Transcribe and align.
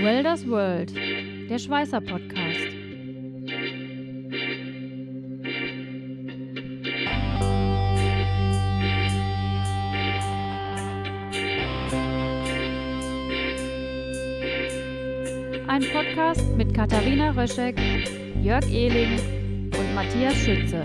Welders 0.00 0.48
World, 0.48 0.94
der 0.94 1.58
Schweißer 1.58 2.00
Podcast. 2.00 2.68
Ein 15.66 15.82
Podcast 15.92 16.46
mit 16.56 16.72
Katharina 16.72 17.32
Röschek, 17.32 17.76
Jörg 18.40 18.64
Ehling 18.68 19.18
und 19.76 19.94
Matthias 19.96 20.36
Schütze. 20.36 20.84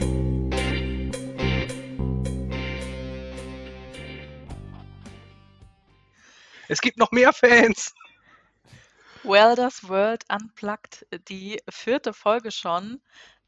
Es 6.68 6.82
gibt 6.82 6.98
noch 6.98 7.12
mehr 7.12 7.32
Fans. 7.32 7.94
Welders 9.24 9.88
World 9.90 10.24
Unplugged, 10.30 11.06
die 11.28 11.60
vierte 11.70 12.14
Folge 12.14 12.52
schon. 12.52 13.02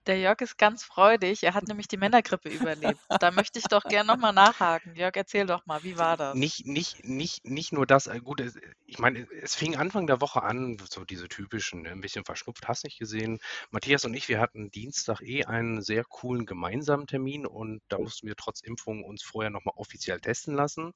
Der 0.07 0.19
Jörg 0.19 0.41
ist 0.41 0.57
ganz 0.57 0.83
freudig. 0.83 1.43
Er 1.43 1.53
hat 1.53 1.67
nämlich 1.67 1.87
die 1.87 1.97
Männergrippe 1.97 2.49
überlebt. 2.49 3.01
Da 3.19 3.31
möchte 3.31 3.59
ich 3.59 3.67
doch 3.67 3.87
gerne 3.87 4.07
nochmal 4.07 4.33
nachhaken. 4.33 4.95
Jörg, 4.95 5.15
erzähl 5.15 5.45
doch 5.45 5.65
mal, 5.65 5.83
wie 5.83 5.97
war 5.97 6.17
das? 6.17 6.35
Nicht, 6.35 6.65
nicht, 6.65 7.03
nicht, 7.05 7.45
nicht 7.45 7.71
nur 7.71 7.85
das. 7.87 8.07
äh, 8.07 8.19
Gut, 8.19 8.41
ich 8.85 8.99
meine, 8.99 9.27
es 9.41 9.55
fing 9.55 9.75
Anfang 9.77 10.05
der 10.07 10.21
Woche 10.21 10.43
an, 10.43 10.77
so 10.89 11.05
diese 11.05 11.27
typischen, 11.29 11.83
ne, 11.83 11.91
ein 11.91 12.01
bisschen 12.01 12.25
verschnupft, 12.25 12.67
hast 12.67 12.83
nicht 12.83 12.99
gesehen. 12.99 13.39
Matthias 13.71 14.05
und 14.05 14.13
ich, 14.13 14.27
wir 14.27 14.39
hatten 14.39 14.69
Dienstag 14.69 15.21
eh 15.21 15.45
einen 15.45 15.81
sehr 15.81 16.03
coolen 16.03 16.45
gemeinsamen 16.45 17.07
Termin 17.07 17.45
und 17.45 17.81
da 17.87 17.97
mussten 17.99 18.27
wir 18.27 18.35
trotz 18.35 18.61
Impfung 18.61 19.03
uns 19.03 19.23
vorher 19.23 19.49
nochmal 19.49 19.75
offiziell 19.77 20.19
testen 20.19 20.55
lassen. 20.55 20.93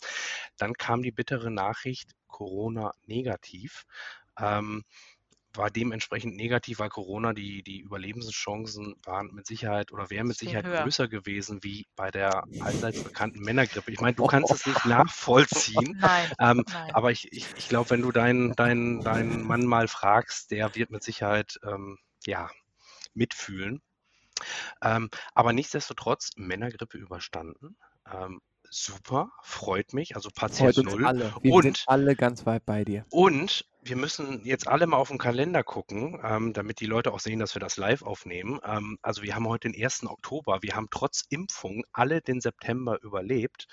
Dann 0.58 0.74
kam 0.74 1.02
die 1.04 1.12
bittere 1.12 1.52
Nachricht, 1.52 2.12
Corona 2.28 2.92
negativ. 3.06 3.86
Ähm, 4.40 4.84
war 5.54 5.72
dementsprechend 5.72 6.36
negativ, 6.36 6.80
weil 6.80 6.90
Corona, 6.90 7.34
die, 7.34 7.64
die 7.64 7.80
Überlebenschancen 7.80 8.96
waren 9.04 9.34
mit 9.34 9.48
Sicherheit 9.48 9.92
oder 9.92 10.10
wären 10.10 10.28
mit 10.28 10.38
Sicherheit 10.38 10.66
höher. 10.66 10.84
größer 10.84 11.08
gewesen 11.08 11.64
wie 11.64 11.88
bei 11.96 12.12
der 12.12 12.44
allseits 12.60 13.02
bekannten 13.04 13.40
Männergrippe. 13.40 13.92
Ich 13.92 14.00
meine, 14.00 14.16
du 14.16 14.26
kannst 14.28 14.52
es 14.52 14.66
nicht 14.66 14.86
nachvollziehen, 14.86 15.98
Nein, 16.00 16.32
ähm, 16.40 16.64
nein. 16.72 16.92
aber 16.94 17.12
ich, 17.12 17.32
ich, 17.32 17.48
ich 17.56 17.68
glaube, 17.68 17.90
wenn 17.90 18.02
du 18.02 18.12
deinen 18.12 18.54
deinen 18.56 19.02
deinen 19.02 19.42
Mann 19.42 19.66
mal 19.66 19.88
fragst, 19.88 20.52
der 20.52 20.76
wird 20.76 20.92
mit 20.92 21.04
Sicherheit 21.04 21.60
ähm, 21.64 21.98
ja, 22.26 22.50
mitfühlen. 23.14 23.82
Ähm, 24.82 25.10
aber 25.34 25.52
nichtsdestotrotz, 25.52 26.32
Männergrippe 26.38 26.98
überstanden. 26.98 27.76
Ähm, 28.12 28.40
super, 28.70 29.32
freut 29.44 29.94
mich. 29.94 30.16
Also 30.16 30.30
Patient 30.34 30.76
Freut 30.76 30.86
uns 30.86 30.94
null. 30.96 31.06
alle. 31.06 31.34
Wir 31.42 31.54
Und- 31.54 31.64
sind 31.64 31.84
alle 31.88 32.16
ganz 32.16 32.46
weit 32.46 32.66
bei 32.66 32.84
dir. 32.86 33.06
Und 33.10 33.66
wir 33.82 33.96
müssen 33.96 34.44
jetzt 34.46 34.68
alle 34.68 34.88
mal 34.88 34.98
auf 34.98 35.08
den 35.10 35.18
Kalender 35.18 35.64
gucken, 35.64 36.20
ähm, 36.24 36.54
damit 36.54 36.80
die 36.80 36.86
Leute 36.86 37.12
auch 37.14 37.20
sehen, 37.20 37.40
dass 37.40 37.56
wir 37.56 37.60
das 37.62 37.78
live 37.78 38.02
aufnehmen. 38.02 38.60
Ähm, 38.64 38.98
also 39.02 39.24
wir 39.24 39.36
haben 39.36 39.48
heute 39.48 39.70
den 39.70 39.76
1. 39.82 40.08
Oktober. 40.08 40.60
Wir 40.62 40.76
haben 40.76 40.88
trotz 40.92 41.24
Impfung 41.30 41.84
alle 41.94 42.22
den 42.22 42.42
September 42.42 43.02
überlebt. 43.02 43.68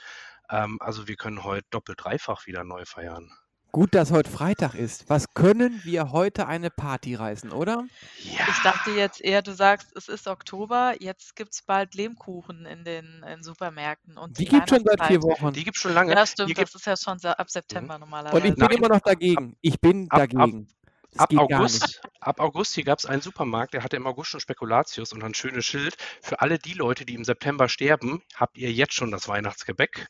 Ähm, 0.48 0.78
also 0.80 1.08
wir 1.08 1.16
können 1.16 1.42
heute 1.44 1.66
doppelt 1.70 1.98
dreifach 2.04 2.46
wieder 2.46 2.62
neu 2.64 2.84
feiern. 2.84 3.30
Gut, 3.76 3.94
dass 3.94 4.10
heute 4.10 4.30
Freitag 4.30 4.74
ist. 4.74 5.04
Was 5.10 5.34
können 5.34 5.82
wir 5.84 6.10
heute 6.10 6.46
eine 6.46 6.70
Party 6.70 7.14
reißen, 7.14 7.52
oder? 7.52 7.84
Ja, 8.22 8.46
Ich 8.48 8.62
dachte 8.62 8.90
jetzt 8.92 9.20
eher, 9.20 9.42
du 9.42 9.52
sagst, 9.52 9.94
es 9.94 10.08
ist 10.08 10.28
Oktober, 10.28 10.94
jetzt 10.98 11.36
gibt 11.36 11.52
es 11.52 11.60
bald 11.60 11.94
Lehmkuchen 11.94 12.64
in 12.64 12.84
den 12.84 13.22
in 13.30 13.42
Supermärkten. 13.42 14.16
Und 14.16 14.38
Die 14.38 14.46
die 14.46 14.50
gibt 14.50 14.70
schon 14.70 14.82
seit 14.82 15.04
vier 15.04 15.22
Wochen. 15.22 15.52
die 15.52 15.62
gibt 15.62 15.76
es 15.76 15.82
schon 15.82 15.92
lange. 15.92 16.14
Ja, 16.14 16.24
stimmt, 16.24 16.56
das 16.56 16.74
ist 16.74 16.86
ja 16.86 16.96
schon 16.96 17.18
ab 17.22 17.50
September 17.50 17.98
normalerweise. 17.98 18.34
Und 18.36 18.44
ich 18.46 18.54
bin 18.54 18.64
Nein. 18.64 18.78
immer 18.78 18.88
noch 18.88 19.00
dagegen. 19.00 19.58
Ich 19.60 19.78
bin 19.78 20.06
Ab- 20.08 20.22
ab- 20.22 20.30
dagegen. 20.30 20.68
Es 20.70 20.75
ab. 21.18 21.30
August, 21.36 22.00
ab 22.20 22.40
August 22.40 22.74
hier 22.74 22.84
gab 22.84 22.98
es 22.98 23.06
einen 23.06 23.22
Supermarkt, 23.22 23.74
der 23.74 23.82
hatte 23.82 23.96
im 23.96 24.06
August 24.06 24.30
schon 24.30 24.40
Spekulatius 24.40 25.12
und 25.12 25.22
ein 25.22 25.34
schönes 25.34 25.64
Schild. 25.64 25.96
Für 26.22 26.40
alle 26.40 26.58
die 26.58 26.74
Leute, 26.74 27.04
die 27.04 27.14
im 27.14 27.24
September 27.24 27.68
sterben, 27.68 28.22
habt 28.34 28.58
ihr 28.58 28.72
jetzt 28.72 28.94
schon 28.94 29.10
das 29.10 29.28
Weihnachtsgebäck. 29.28 30.06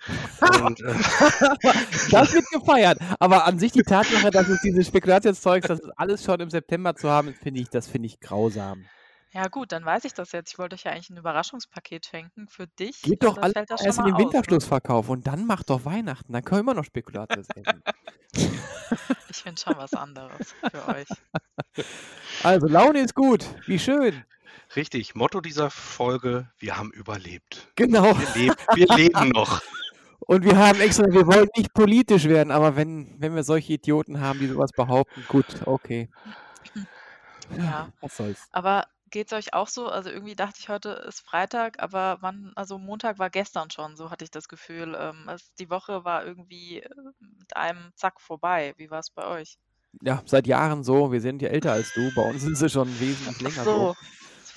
Und, 0.63 0.81
äh, 0.81 0.95
Das 2.11 2.33
wird 2.33 2.49
gefeiert. 2.51 2.99
Aber 3.19 3.47
an 3.47 3.59
sich 3.59 3.73
die 3.73 3.83
Tatsache, 3.83 4.31
dass 4.31 4.49
es 4.49 4.61
diese 4.63 4.85
Spekulationszeugs, 4.85 5.69
das 5.69 5.81
ist 5.81 5.91
alles 5.97 6.25
schon 6.25 6.41
im 6.41 6.51
September 6.51 6.95
zu 6.95 7.11
haben, 7.11 7.35
finde 7.35 7.61
ich, 7.61 7.69
das 7.71 7.89
finde 7.89 8.07
ich 8.07 8.21
grausam. 8.21 8.87
Ja 9.33 9.49
gut, 9.49 9.73
dann 9.73 9.85
weiß 9.85 10.05
ich 10.07 10.15
das 10.15 10.33
jetzt. 10.33 10.53
Ich 10.53 10.59
wollte 10.59 10.77
euch 10.77 10.85
ja 10.85 10.93
eigentlich 10.93 11.11
ein 11.11 11.19
Überraschungspaket 11.19 12.07
schenken 12.07 12.49
für 12.49 12.67
dich. 12.67 13.03
Geht 13.03 13.23
doch 13.23 13.37
alles 13.37 13.55
erst 13.69 13.99
in 13.99 14.05
den 14.05 14.15
ne? 14.15 14.19
Winterschlussverkauf 14.21 15.11
und 15.11 15.27
dann 15.27 15.47
macht 15.47 15.69
doch 15.69 15.85
Weihnachten. 15.85 16.33
Dann 16.33 16.43
können 16.43 16.65
wir 16.65 16.73
noch 16.73 16.85
Spekulatius 16.85 17.47
essen. 17.55 17.83
Ich 19.29 19.43
finde 19.43 19.61
schon 19.61 19.77
was 19.77 19.93
anderes 19.93 20.55
für 20.71 20.89
euch. 20.89 21.09
Also, 22.43 22.67
Laune 22.67 23.01
ist 23.01 23.15
gut. 23.15 23.45
Wie 23.67 23.79
schön. 23.79 24.25
richtig, 24.75 25.15
Motto 25.15 25.41
dieser 25.41 25.71
Folge, 25.71 26.51
wir 26.59 26.77
haben 26.77 26.91
überlebt. 26.91 27.69
Genau. 27.77 28.19
Wir, 28.19 28.35
leben, 28.35 28.55
wir 28.75 28.97
leben 28.97 29.29
noch. 29.29 29.63
Und 30.21 30.45
wir 30.45 30.57
haben 30.57 30.81
extra, 30.81 31.05
wir 31.09 31.27
wollen 31.27 31.49
nicht 31.57 31.73
politisch 31.73 32.25
werden, 32.25 32.51
aber 32.51 32.75
wenn, 32.75 33.15
wenn 33.19 33.37
wir 33.37 33.45
solche 33.45 33.75
Idioten 33.75 34.21
haben, 34.21 34.41
die 34.41 34.49
sowas 34.49 34.73
behaupten, 34.73 35.25
gut, 35.29 35.47
okay. 35.67 36.09
Ja. 37.57 37.93
Was 38.01 38.17
soll's. 38.17 38.49
Aber 38.51 38.87
geht 39.11 39.29
es 39.29 39.33
euch 39.33 39.55
auch 39.55 39.69
so? 39.69 39.89
Also 39.89 40.11
irgendwie 40.11 40.35
dachte 40.35 40.59
ich, 40.61 40.69
heute 40.69 40.91
ist 40.91 41.21
Freitag, 41.21 41.83
aber 41.83 42.19
wann, 42.21 42.53
also 42.57 42.79
Montag 42.79 43.19
war 43.19 43.31
gestern 43.31 43.71
schon, 43.71 43.97
so 43.97 44.11
hatte 44.11 44.25
ich 44.25 44.31
das 44.31 44.49
Gefühl. 44.49 44.97
Ähm, 44.99 45.29
es, 45.29 45.53
die 45.55 45.71
Woche 45.71 46.05
war 46.05 46.25
irgendwie 46.25 46.81
äh, 46.83 46.89
mit 47.21 47.57
einem 47.57 47.93
Zack 47.97 48.21
vorbei. 48.21 48.75
Wie 48.77 48.91
war 48.91 49.01
es 49.01 49.11
bei 49.11 49.27
euch? 49.27 49.59
Ja, 50.03 50.23
seit 50.27 50.47
Jahren 50.47 50.85
so. 50.85 51.11
Wir 51.13 51.21
sind 51.21 51.41
ja 51.43 51.49
älter 51.49 51.73
als 51.73 51.93
du. 51.95 52.13
Bei 52.15 52.23
uns 52.23 52.43
sind 52.43 52.57
sie 52.57 52.69
schon 52.69 52.89
wesentlich 53.01 53.41
länger 53.41 53.65
so. 53.65 53.71
So, 53.73 53.95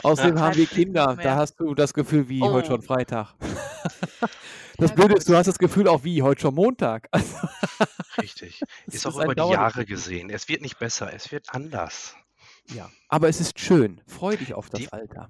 Außerdem 0.03 0.35
Ja. 0.35 0.41
haben 0.41 0.57
wir 0.57 0.65
Kinder. 0.67 1.07
Da 1.07 1.15
mehr. 1.15 1.35
hast 1.35 1.59
du 1.59 1.73
das 1.75 1.93
Gefühl, 1.93 2.29
wie 2.29 2.41
heute 2.41 2.67
Oh. 2.69 2.71
schon 2.73 2.81
Freitag. 2.81 3.33
Das 4.77 4.91
Ja, 4.91 4.95
Blöde 4.95 5.15
ist, 5.15 5.27
gut. 5.27 5.33
du 5.33 5.37
hast 5.37 5.47
das 5.47 5.59
Gefühl 5.59 5.89
auch 5.89 6.05
wie 6.05 6.21
heute 6.21 6.41
schon 6.41 6.55
Montag. 6.55 7.09
Also, 7.11 7.35
Richtig. 8.21 8.61
es 8.87 8.95
Ist 8.95 9.05
auch 9.07 9.17
ein 9.17 9.25
über 9.25 9.35
die 9.35 9.41
Jahre 9.49 9.85
gesehen. 9.85 10.29
Es 10.29 10.47
wird 10.47 10.61
nicht 10.61 10.79
besser, 10.79 11.13
es 11.13 11.31
wird 11.33 11.49
anders. 11.49 12.15
Ja, 12.73 12.89
aber 13.07 13.29
es 13.29 13.39
ist 13.39 13.59
schön. 13.59 14.01
Freu 14.05 14.35
dich 14.37 14.53
auf 14.53 14.69
das 14.69 14.87
Alter. 14.89 15.29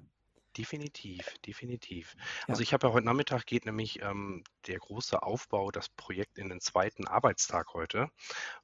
Definitiv, 0.60 1.38
definitiv. 1.46 2.16
Ja. 2.18 2.48
Also 2.48 2.62
ich 2.62 2.74
habe 2.74 2.86
ja 2.86 2.92
heute 2.92 3.06
Nachmittag 3.06 3.46
geht 3.46 3.64
nämlich 3.64 4.02
ähm, 4.02 4.44
der 4.66 4.78
große 4.78 5.22
Aufbau, 5.22 5.70
das 5.70 5.88
Projekt 5.88 6.36
in 6.36 6.50
den 6.50 6.60
zweiten 6.60 7.06
Arbeitstag 7.06 7.72
heute, 7.72 8.10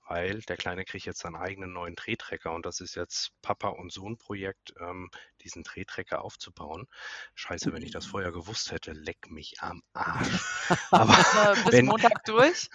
weil 0.07 0.43
der 0.43 0.59
Kleine 0.59 0.85
kriegt 0.85 1.07
jetzt 1.07 1.21
seinen 1.21 1.37
eigenen 1.37 1.73
neuen 1.73 1.97
Drehtrecker 1.97 2.53
und 2.53 2.67
das 2.67 2.81
ist 2.81 2.97
jetzt 2.97 3.33
Papa 3.41 3.69
und 3.69 3.93
Sohn 3.93 4.19
Projekt, 4.19 4.75
ähm, 4.79 5.11
diesen 5.41 5.63
Drehtrecker 5.63 6.23
aufzubauen. 6.23 6.87
Scheiße, 7.35 7.73
wenn 7.73 7.83
ich 7.83 7.93
das 7.93 8.05
vorher 8.05 8.31
gewusst 8.31 8.73
hätte, 8.73 8.93
leck 8.93 9.31
mich 9.31 9.63
am 9.63 9.83
Arsch. 9.95 10.69
Aber 10.91 11.17
bis 11.65 11.73
wenn, 11.73 11.87
Montag 11.87 12.25
durch. 12.27 12.69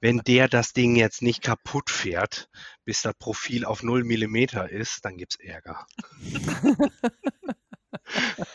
wenn 0.00 0.18
der 0.18 0.48
das 0.48 0.74
Ding 0.74 0.96
jetzt 0.96 1.22
nicht 1.22 1.42
kaputt 1.42 1.88
fährt, 1.88 2.50
bis 2.84 3.00
das 3.00 3.14
Profil 3.14 3.64
auf 3.64 3.82
0 3.82 4.04
mm 4.04 4.36
ist, 4.68 5.02
dann 5.06 5.16
gibt's 5.16 5.36
Ärger. 5.36 5.86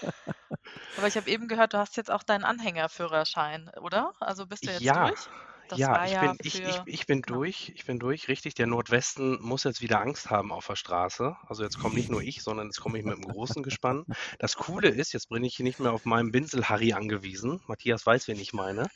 Aber 0.95 1.07
ich 1.07 1.17
habe 1.17 1.29
eben 1.29 1.49
gehört, 1.49 1.73
du 1.73 1.77
hast 1.79 1.97
jetzt 1.97 2.09
auch 2.11 2.23
deinen 2.23 2.45
Anhängerführerschein, 2.45 3.69
oder? 3.81 4.13
Also 4.21 4.45
bist 4.47 4.67
du 4.67 4.71
jetzt 4.71 4.95
Ja, 4.95 4.97
durch? 4.97 5.29
Das 5.71 5.79
ja, 5.79 5.91
war 5.91 6.05
ich 6.05 6.11
ja 6.11 6.21
bin, 6.21 6.37
ich, 6.43 6.59
ich, 6.59 6.67
für, 6.67 6.83
ich 6.85 7.05
bin 7.05 7.21
genau. 7.21 7.37
durch, 7.37 7.71
ich 7.73 7.85
bin 7.85 7.97
durch, 7.97 8.27
richtig. 8.27 8.55
Der 8.55 8.67
Nordwesten 8.67 9.41
muss 9.41 9.63
jetzt 9.63 9.81
wieder 9.81 10.01
Angst 10.01 10.29
haben 10.29 10.51
auf 10.51 10.67
der 10.67 10.75
Straße. 10.75 11.37
Also 11.47 11.63
jetzt 11.63 11.79
komme 11.79 11.95
nicht 11.95 12.09
nur 12.09 12.21
ich, 12.21 12.43
sondern 12.43 12.67
jetzt 12.67 12.81
komme 12.81 12.99
ich 12.99 13.05
mit 13.05 13.15
einem 13.15 13.23
großen 13.23 13.63
Gespann. 13.63 14.03
Das 14.37 14.57
Coole 14.57 14.89
ist, 14.89 15.13
jetzt 15.13 15.29
bin 15.29 15.45
ich 15.45 15.59
nicht 15.59 15.79
mehr 15.79 15.93
auf 15.93 16.03
meinem 16.03 16.33
Binsel-Harry 16.33 16.91
angewiesen. 16.91 17.61
Matthias 17.67 18.05
weiß, 18.05 18.27
wen 18.27 18.37
ich 18.37 18.51
meine. 18.51 18.89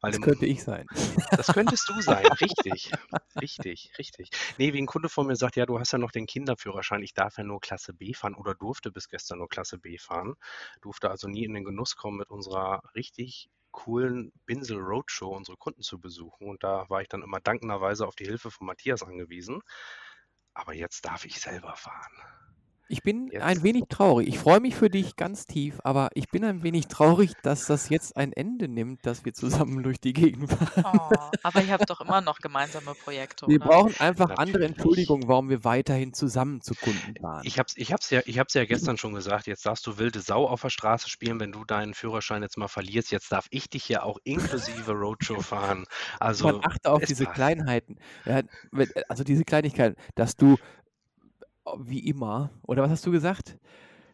Weil 0.00 0.12
Das 0.12 0.18
im, 0.18 0.22
könnte 0.22 0.46
ich 0.46 0.62
sein. 0.62 0.86
das 1.32 1.48
könntest 1.48 1.88
du 1.88 2.00
sein, 2.00 2.26
richtig. 2.40 2.92
Richtig, 3.40 3.90
richtig. 3.98 4.30
Nee, 4.56 4.72
wie 4.72 4.80
ein 4.80 4.86
Kunde 4.86 5.08
von 5.08 5.26
mir 5.26 5.34
sagt, 5.34 5.56
ja, 5.56 5.66
du 5.66 5.80
hast 5.80 5.90
ja 5.90 5.98
noch 5.98 6.12
den 6.12 6.26
Kinderführerschein, 6.26 7.02
ich 7.02 7.14
darf 7.14 7.38
ja 7.38 7.42
nur 7.42 7.58
Klasse 7.60 7.92
B 7.92 8.14
fahren 8.14 8.36
oder 8.36 8.54
durfte 8.54 8.92
bis 8.92 9.08
gestern 9.08 9.38
nur 9.38 9.48
Klasse 9.48 9.78
B 9.78 9.98
fahren. 9.98 10.34
Durfte 10.80 11.10
also 11.10 11.26
nie 11.26 11.42
in 11.44 11.54
den 11.54 11.64
Genuss 11.64 11.96
kommen, 11.96 12.18
mit 12.18 12.30
unserer 12.30 12.82
richtig 12.94 13.50
coolen 13.74 14.32
Binsel 14.46 14.78
Roadshow 14.78 15.34
unsere 15.36 15.56
Kunden 15.56 15.82
zu 15.82 16.00
besuchen. 16.00 16.48
Und 16.48 16.62
da 16.62 16.88
war 16.88 17.02
ich 17.02 17.08
dann 17.08 17.22
immer 17.22 17.40
dankenderweise 17.40 18.06
auf 18.06 18.14
die 18.14 18.24
Hilfe 18.24 18.50
von 18.50 18.68
Matthias 18.68 19.02
angewiesen. 19.02 19.60
Aber 20.54 20.72
jetzt 20.74 21.04
darf 21.04 21.24
ich 21.24 21.40
selber 21.40 21.74
fahren. 21.74 22.12
Ich 22.88 23.02
bin 23.02 23.28
Jetzt. 23.28 23.42
ein 23.42 23.62
wenig 23.62 23.84
traurig. 23.88 24.28
Ich 24.28 24.38
freue 24.38 24.60
mich 24.60 24.74
für 24.74 24.90
dich 24.90 25.16
ganz 25.16 25.46
tief, 25.46 25.80
aber 25.84 26.10
ich 26.14 26.28
bin 26.28 26.44
ein 26.44 26.62
wenig 26.62 26.86
traurig, 26.88 27.32
dass 27.42 27.66
das 27.66 27.88
jetzt 27.88 28.16
ein 28.16 28.32
Ende 28.32 28.68
nimmt, 28.68 29.06
dass 29.06 29.24
wir 29.24 29.32
zusammen 29.32 29.82
durch 29.82 30.00
die 30.00 30.12
Gegend 30.12 30.50
fahren. 30.52 31.00
Oh, 31.10 31.30
aber 31.42 31.62
ihr 31.62 31.72
habt 31.72 31.88
doch 31.88 32.00
immer 32.02 32.20
noch 32.20 32.38
gemeinsame 32.40 32.94
Projekte, 32.94 33.46
Wir 33.48 33.56
oder? 33.60 33.68
brauchen 33.68 33.94
einfach 34.00 34.30
andere 34.36 34.58
Natürlich. 34.58 34.70
Entschuldigungen, 34.70 35.28
warum 35.28 35.48
wir 35.48 35.64
weiterhin 35.64 36.12
zusammen 36.12 36.60
zu 36.60 36.74
Kunden 36.74 37.14
fahren. 37.20 37.40
Ich 37.44 37.58
hab's, 37.58 37.74
ich 37.76 37.92
hab's 37.92 38.10
ja, 38.10 38.20
ich 38.26 38.38
hab's 38.38 38.52
ja 38.54 38.64
gestern 38.66 38.98
schon 38.98 39.14
gesagt, 39.14 39.46
jetzt 39.46 39.64
darfst 39.64 39.86
du 39.86 39.98
wilde 39.98 40.20
Sau 40.20 40.46
auf 40.46 40.60
der 40.60 40.70
Straße 40.70 41.08
spielen, 41.08 41.40
wenn 41.40 41.52
du 41.52 41.64
deinen 41.64 41.94
Führerschein 41.94 42.42
jetzt 42.42 42.58
mal 42.58 42.68
verlierst. 42.68 43.10
Jetzt 43.10 43.32
darf 43.32 43.46
ich 43.50 43.70
dich 43.70 43.88
ja 43.88 44.02
auch 44.02 44.18
inklusive 44.24 44.92
Roadshow 44.92 45.40
fahren. 45.40 45.86
Also 46.20 46.46
Man 46.46 46.60
achte 46.62 46.90
auf 46.90 47.02
es 47.02 47.08
diese 47.08 47.24
passt. 47.24 47.36
Kleinheiten. 47.36 47.98
Also 49.08 49.24
diese 49.24 49.44
Kleinigkeiten, 49.44 49.96
dass 50.14 50.36
du 50.36 50.56
wie 51.78 52.06
immer. 52.08 52.50
Oder 52.62 52.82
was 52.82 52.90
hast 52.90 53.06
du 53.06 53.10
gesagt? 53.10 53.58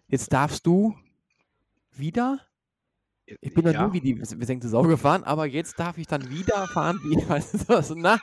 Jetzt 0.09 0.33
darfst 0.33 0.67
du 0.67 0.95
wieder? 1.93 2.41
Ich 3.41 3.55
bin 3.55 3.65
noch 3.65 3.73
Ja, 3.73 3.77
nie 3.77 3.93
wie 3.93 4.01
die 4.01 4.15
besenkte 4.15 4.69
Sau 4.69 4.83
gefahren, 4.83 5.23
aber 5.25 5.47
jetzt 5.47 5.79
darf 5.79 5.99
ich 5.99 6.07
dann 6.09 6.31
wieder 6.31 6.67
fahren 6.69 6.99
wie 7.05 7.29
weißt 7.29 7.55
du 7.69 7.69
was? 7.69 7.91
Na, 7.91 8.19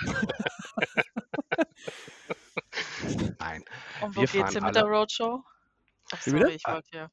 nein. 3.38 3.64
Und 4.00 4.16
wo 4.16 4.20
Wir 4.20 4.26
geht's 4.28 4.32
fahren 4.32 4.52
hin 4.52 4.64
mit 4.64 4.74
der 4.74 4.84
alle. 4.84 4.84
Roadshow? 4.84 5.44
Ach, 6.12 6.22
sorry, 6.22 6.52
ich 6.54 6.64
wollte 6.66 6.88
hier. 6.90 7.10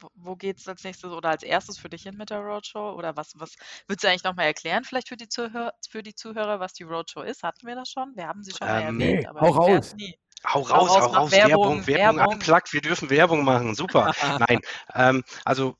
Wo, 0.00 0.08
wo 0.14 0.36
geht's 0.36 0.68
als 0.68 0.84
nächstes 0.84 1.10
oder 1.10 1.30
als 1.30 1.42
erstes 1.42 1.78
für 1.78 1.88
dich 1.88 2.02
hin 2.02 2.16
mit 2.16 2.30
der 2.30 2.38
Roadshow? 2.40 2.92
Oder 2.96 3.16
was, 3.16 3.32
was 3.36 3.54
würdest 3.86 4.04
du 4.04 4.08
eigentlich 4.08 4.24
nochmal 4.24 4.46
erklären, 4.46 4.84
vielleicht 4.84 5.08
für 5.08 5.16
die, 5.16 5.28
Zuhörer, 5.28 5.72
für 5.88 6.02
die 6.02 6.14
Zuhörer, 6.14 6.60
was 6.60 6.72
die 6.72 6.84
Roadshow 6.84 7.22
ist? 7.22 7.42
Hatten 7.42 7.66
wir 7.66 7.74
das 7.74 7.90
schon? 7.90 8.12
Wir 8.14 8.28
haben 8.28 8.42
sie 8.42 8.52
schon 8.52 8.66
mal 8.68 8.80
Ähm, 8.82 9.00
erwähnt, 9.00 9.20
Nee, 9.22 9.26
aber 9.26 9.40
hau 9.40 9.48
raus. 9.50 9.94
nie. 9.94 10.14
Hau 10.46 10.68
Hau 10.68 10.76
raus, 10.76 10.90
raus, 10.90 11.02
hau 11.02 11.06
raus, 11.20 11.32
Werbung, 11.32 11.86
Werbung, 11.86 12.18
Werbung, 12.18 12.34
unplugged, 12.34 12.72
wir 12.72 12.80
dürfen 12.80 13.10
Werbung 13.10 13.44
machen, 13.44 13.74
super. 13.74 14.12
Nein, 14.48 14.60
ähm, 14.94 15.24
also 15.44 15.76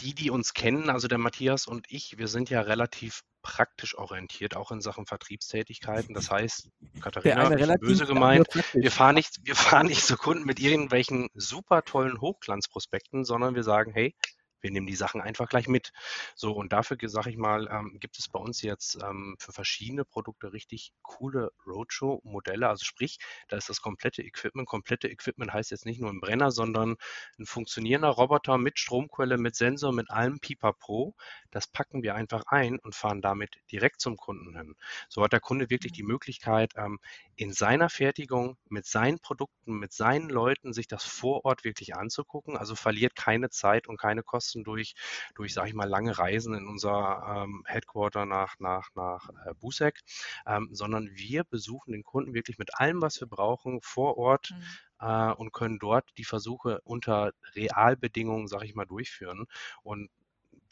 die, 0.00 0.14
die 0.14 0.30
uns 0.30 0.54
kennen, 0.54 0.90
also 0.90 1.06
der 1.06 1.18
Matthias 1.18 1.66
und 1.66 1.86
ich, 1.88 2.18
wir 2.18 2.26
sind 2.26 2.50
ja 2.50 2.60
relativ 2.62 3.22
praktisch 3.42 3.96
orientiert, 3.98 4.56
auch 4.56 4.70
in 4.70 4.80
Sachen 4.80 5.06
Vertriebstätigkeiten. 5.06 6.14
Das 6.14 6.30
heißt, 6.30 6.70
Katharina, 7.00 7.50
nicht 7.50 7.80
böse 7.80 8.06
gemeint, 8.06 8.48
wir 8.72 8.90
fahren 8.90 9.16
nicht, 9.16 9.40
wir 9.44 9.54
fahren 9.82 9.86
nicht 9.86 10.04
zu 10.04 10.16
Kunden 10.16 10.44
mit 10.44 10.60
irgendwelchen 10.60 11.28
super 11.34 11.82
tollen 11.82 12.20
Hochglanzprospekten, 12.20 13.24
sondern 13.24 13.54
wir 13.54 13.64
sagen, 13.64 13.92
hey, 13.92 14.14
wir 14.62 14.70
nehmen 14.70 14.86
die 14.86 14.96
Sachen 14.96 15.20
einfach 15.20 15.48
gleich 15.48 15.68
mit. 15.68 15.92
So, 16.34 16.52
und 16.52 16.72
dafür, 16.72 16.96
sage 17.02 17.30
ich 17.30 17.36
mal, 17.36 17.68
ähm, 17.70 17.98
gibt 18.00 18.18
es 18.18 18.28
bei 18.28 18.38
uns 18.38 18.62
jetzt 18.62 18.98
ähm, 19.02 19.36
für 19.38 19.52
verschiedene 19.52 20.04
Produkte 20.04 20.52
richtig 20.52 20.92
coole 21.02 21.52
Roadshow-Modelle. 21.66 22.68
Also 22.68 22.84
sprich, 22.84 23.18
da 23.48 23.56
ist 23.56 23.68
das 23.68 23.80
komplette 23.80 24.22
Equipment. 24.22 24.68
Komplette 24.68 25.08
Equipment 25.08 25.52
heißt 25.52 25.70
jetzt 25.70 25.86
nicht 25.86 26.00
nur 26.00 26.10
ein 26.10 26.20
Brenner, 26.20 26.50
sondern 26.50 26.96
ein 27.38 27.46
funktionierender 27.46 28.10
Roboter 28.10 28.58
mit 28.58 28.78
Stromquelle, 28.78 29.38
mit 29.38 29.56
Sensor, 29.56 29.92
mit 29.92 30.10
allem 30.10 30.38
Pipapo. 30.40 31.14
Das 31.50 31.66
packen 31.66 32.02
wir 32.02 32.14
einfach 32.14 32.44
ein 32.46 32.78
und 32.78 32.94
fahren 32.94 33.20
damit 33.20 33.60
direkt 33.70 34.00
zum 34.00 34.16
Kunden 34.16 34.56
hin. 34.56 34.76
So 35.08 35.22
hat 35.22 35.32
der 35.32 35.40
Kunde 35.40 35.70
wirklich 35.70 35.92
die 35.92 36.02
Möglichkeit, 36.02 36.72
ähm, 36.76 36.98
in 37.36 37.52
seiner 37.52 37.88
Fertigung 37.88 38.56
mit 38.68 38.86
seinen 38.86 39.18
Produkten, 39.18 39.78
mit 39.78 39.92
seinen 39.92 40.28
Leuten 40.28 40.72
sich 40.72 40.86
das 40.86 41.04
vor 41.04 41.44
Ort 41.44 41.64
wirklich 41.64 41.96
anzugucken. 41.96 42.56
Also 42.56 42.74
verliert 42.74 43.16
keine 43.16 43.50
Zeit 43.50 43.88
und 43.88 43.96
keine 43.96 44.22
Kosten 44.22 44.51
durch, 44.64 44.94
durch 45.34 45.54
sage 45.54 45.68
ich 45.68 45.74
mal, 45.74 45.88
lange 45.88 46.16
Reisen 46.18 46.54
in 46.54 46.66
unser 46.66 47.44
ähm, 47.44 47.62
Headquarter 47.66 48.26
nach, 48.26 48.58
nach, 48.58 48.90
nach 48.94 49.28
äh, 49.46 49.54
Busek, 49.54 50.00
ähm, 50.46 50.68
sondern 50.72 51.10
wir 51.14 51.44
besuchen 51.44 51.92
den 51.92 52.02
Kunden 52.04 52.34
wirklich 52.34 52.58
mit 52.58 52.78
allem, 52.78 53.00
was 53.02 53.20
wir 53.20 53.28
brauchen, 53.28 53.80
vor 53.82 54.16
Ort 54.18 54.50
Mhm. 54.50 54.78
äh, 55.00 55.32
und 55.32 55.52
können 55.52 55.78
dort 55.78 56.10
die 56.18 56.24
Versuche 56.24 56.80
unter 56.84 57.32
Realbedingungen, 57.54 58.48
sage 58.48 58.66
ich 58.66 58.74
mal, 58.74 58.86
durchführen. 58.86 59.46
Und 59.82 60.10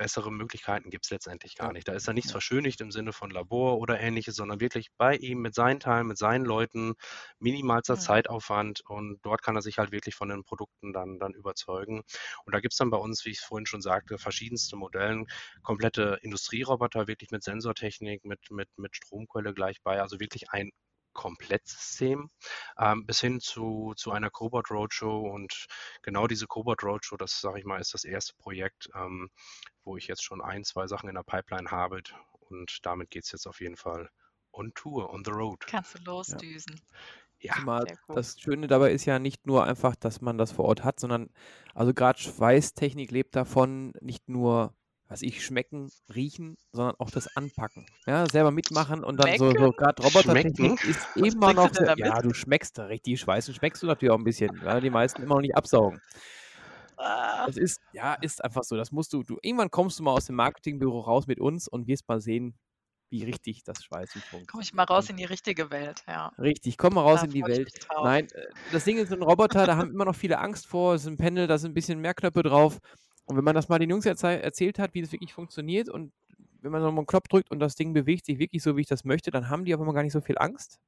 bessere 0.01 0.33
Möglichkeiten 0.33 0.89
gibt 0.91 1.05
es 1.05 1.11
letztendlich 1.11 1.57
gar 1.57 1.71
Ja. 1.71 1.75
nicht. 1.75 1.87
Da 1.87 1.93
ist 1.93 2.09
da 2.09 2.15
nichts 2.15 2.31
Ja. 2.31 2.33
verschönigt 2.33 2.81
im 2.81 2.91
Sinne 2.91 3.13
von 3.13 3.31
Labor 3.31 3.79
oder 3.79 4.01
ähnliches, 4.01 4.35
sondern 4.35 4.59
wirklich 4.61 4.89
bei 4.97 5.15
ihm 5.17 5.41
mit 5.43 5.55
seinen 5.55 5.79
Teilen, 5.79 6.07
mit 6.07 6.17
seinen 6.19 6.47
Leuten, 6.47 6.95
minimalster 7.39 7.97
Mhm. 7.97 8.21
Zeitaufwand 8.25 8.81
und 8.89 9.19
dort 9.23 9.43
kann 9.43 9.57
er 9.57 9.63
sich 9.63 9.77
halt 9.79 9.93
wirklich 9.93 10.15
von 10.15 10.31
den 10.31 10.43
Produkten 10.45 10.93
dann, 10.95 11.19
dann 11.19 11.35
überzeugen. 11.35 12.03
Und 12.47 12.55
da 12.55 12.61
gibt 12.61 12.73
es 12.73 12.79
dann 12.79 12.91
bei 12.91 12.97
uns, 12.99 13.25
wie 13.27 13.31
ich 13.31 13.41
vorhin 13.41 13.67
schon 13.67 13.83
sagte, 13.83 14.19
verschiedenste 14.19 14.77
Modellen, 14.77 15.27
komplette 15.63 16.19
Industrieroboter, 16.23 17.07
wirklich 17.07 17.31
mit 17.31 17.43
Sensortechnik, 17.43 18.25
mit, 18.25 18.51
mit, 18.51 18.69
mit 18.79 18.97
Stromquelle 18.97 19.53
gleich 19.55 19.83
bei, 19.83 20.01
also 20.01 20.21
wirklich 20.21 20.51
ein 20.51 20.71
Komplettsystem 21.13 22.31
ähm, 22.79 23.07
bis 23.07 23.21
hin 23.21 23.41
zu, 23.41 23.95
zu 23.97 24.11
einer 24.11 24.31
Cobot 24.31 24.71
Roadshow 24.71 25.21
und 25.29 25.67
genau 26.03 26.27
diese 26.27 26.47
Cobot 26.47 26.83
Roadshow, 26.83 27.17
das 27.17 27.41
sage 27.41 27.59
ich 27.59 27.65
mal, 27.65 27.81
ist 27.81 27.95
das 27.95 28.05
erste 28.05 28.35
Projekt, 28.35 28.89
ähm, 28.95 29.31
wo 29.85 29.97
ich 29.97 30.07
jetzt 30.07 30.23
schon 30.23 30.41
ein, 30.41 30.65
zwei 30.65 30.87
Sachen 30.87 31.09
in 31.09 31.15
der 31.15 31.23
Pipeline 31.23 31.71
habe 31.71 32.03
und 32.41 32.79
damit 32.83 33.11
geht 33.11 33.25
es 33.25 33.33
jetzt 33.33 33.47
auf 33.47 33.61
jeden 33.61 33.77
Fall 33.77 34.11
on 34.53 34.73
Tour, 34.75 35.13
on 35.13 35.25
the 35.25 35.31
road. 35.31 35.67
Kannst 35.67 35.95
du 35.99 36.03
losdüsen. 36.05 36.81
Ja, 37.43 37.55
cool. 37.65 37.87
das 38.15 38.39
Schöne 38.39 38.67
dabei 38.67 38.93
ist 38.93 39.07
ja 39.07 39.19
nicht 39.19 39.47
nur 39.47 39.65
einfach, 39.65 39.97
dass 39.97 40.21
man 40.21 40.37
das 40.37 40.53
vor 40.53 40.67
Ort 40.67 40.85
hat, 40.85 41.01
sondern 41.01 41.31
also 41.75 41.95
gerade 41.95 42.19
Schweißtechnik 42.19 43.11
lebt 43.11 43.35
davon, 43.35 43.95
nicht 44.01 44.29
nur, 44.29 44.75
was 45.11 45.23
ich, 45.23 45.45
schmecken, 45.45 45.91
riechen, 46.15 46.57
sondern 46.71 46.95
auch 47.01 47.11
das 47.11 47.37
Anpacken. 47.37 47.85
Ja, 48.07 48.27
selber 48.27 48.53
mitmachen 48.53 49.03
und 49.03 49.17
dann 49.19 49.37
so, 49.39 49.47
so 49.47 49.57
Schmecken? 49.57 49.77
gerade 49.77 50.03
Robotertechnik 50.05 50.57
Schmecken? 50.57 50.89
ist 50.89 51.07
Was 51.17 51.35
immer 51.35 51.53
noch 51.53 51.71
da 51.71 51.95
ja, 51.97 52.23
du 52.23 52.33
schmeckst 52.33 52.79
da 52.79 52.85
richtig 52.85 53.21
Schweißen, 53.21 53.53
schmeckst 53.53 53.83
du 53.83 53.89
natürlich 53.89 54.13
auch 54.13 54.19
ein 54.19 54.25
bisschen, 54.25 54.51
weil 54.63 54.81
die 54.81 54.89
meisten 54.89 55.21
immer 55.23 55.35
noch 55.35 55.43
nicht 55.43 55.57
absaugen. 55.57 56.01
Ah, 56.97 57.45
Das 57.47 57.57
ist, 57.57 57.81
ja, 57.93 58.15
ist 58.15 58.45
einfach 58.45 58.63
so. 58.63 58.77
Das 58.77 58.93
musst 58.93 59.13
du, 59.13 59.25
du, 59.25 59.37
irgendwann 59.43 59.71
kommst 59.71 59.99
du 59.99 60.05
mal 60.05 60.13
aus 60.13 60.27
dem 60.27 60.37
Marketingbüro 60.37 61.01
raus 61.01 61.27
mit 61.27 61.41
uns 61.41 61.67
und 61.67 61.89
wirst 61.89 62.07
mal 62.09 62.21
sehen, 62.21 62.55
wie 63.09 63.25
richtig 63.25 63.65
das 63.65 63.83
Schweißen 63.83 64.23
Komm 64.31 64.31
funktioniert. 64.31 64.65
ich 64.67 64.75
mal 64.75 64.85
raus 64.85 65.11
in 65.11 65.17
die 65.17 65.25
richtige 65.25 65.73
Welt, 65.73 66.05
ja. 66.07 66.31
Richtig, 66.39 66.79
komm 66.79 66.95
mal 66.95 67.01
raus 67.03 67.21
Da 67.21 67.27
in 67.27 67.33
die 67.33 67.43
Welt. 67.43 67.73
Nein, 68.05 68.29
äh, 68.31 68.47
das 68.71 68.85
Ding 68.85 68.99
ist 68.99 69.13
ein 69.13 69.23
Roboter, 69.23 69.67
da 69.67 69.77
haben 69.77 69.91
immer 69.91 70.05
noch 70.05 70.15
viele 70.15 70.39
Angst 70.39 70.69
vor. 70.69 70.95
Es 70.95 71.03
ist 71.03 71.09
ein 71.09 71.17
Panel, 71.17 71.49
da 71.49 71.59
sind 71.59 71.73
ein 71.73 71.75
bisschen 71.75 72.01
mehr 72.01 72.15
Knöpfe 72.15 72.45
drauf. 72.45 72.79
Und 73.31 73.37
wenn 73.37 73.45
man 73.45 73.55
das 73.55 73.69
mal 73.69 73.79
den 73.79 73.91
Jungs 73.91 74.07
erzäh 74.07 74.41
erzählt 74.41 74.81
hat, 74.81 74.93
wie 74.93 75.03
das 75.03 75.13
wirklich 75.13 75.33
funktioniert 75.33 75.89
und 75.89 76.13
wenn 76.63 76.73
man 76.73 76.83
nochmal 76.83 76.99
einen 76.99 77.07
Knopf 77.07 77.29
drückt 77.29 77.51
und 77.53 77.61
das 77.61 77.77
Ding 77.77 77.93
bewegt 77.93 78.27
sich 78.27 78.41
wirklich 78.41 78.63
so, 78.63 78.77
wie 78.77 78.81
ich 78.83 78.89
das 78.89 79.05
möchte, 79.05 79.31
dann 79.31 79.49
haben 79.49 79.65
die 79.65 79.73
auf 79.75 79.81
einmal 79.81 79.95
gar 79.95 80.03
nicht 80.03 80.13
so 80.13 80.21
viel 80.21 80.37
Angst. 80.37 80.81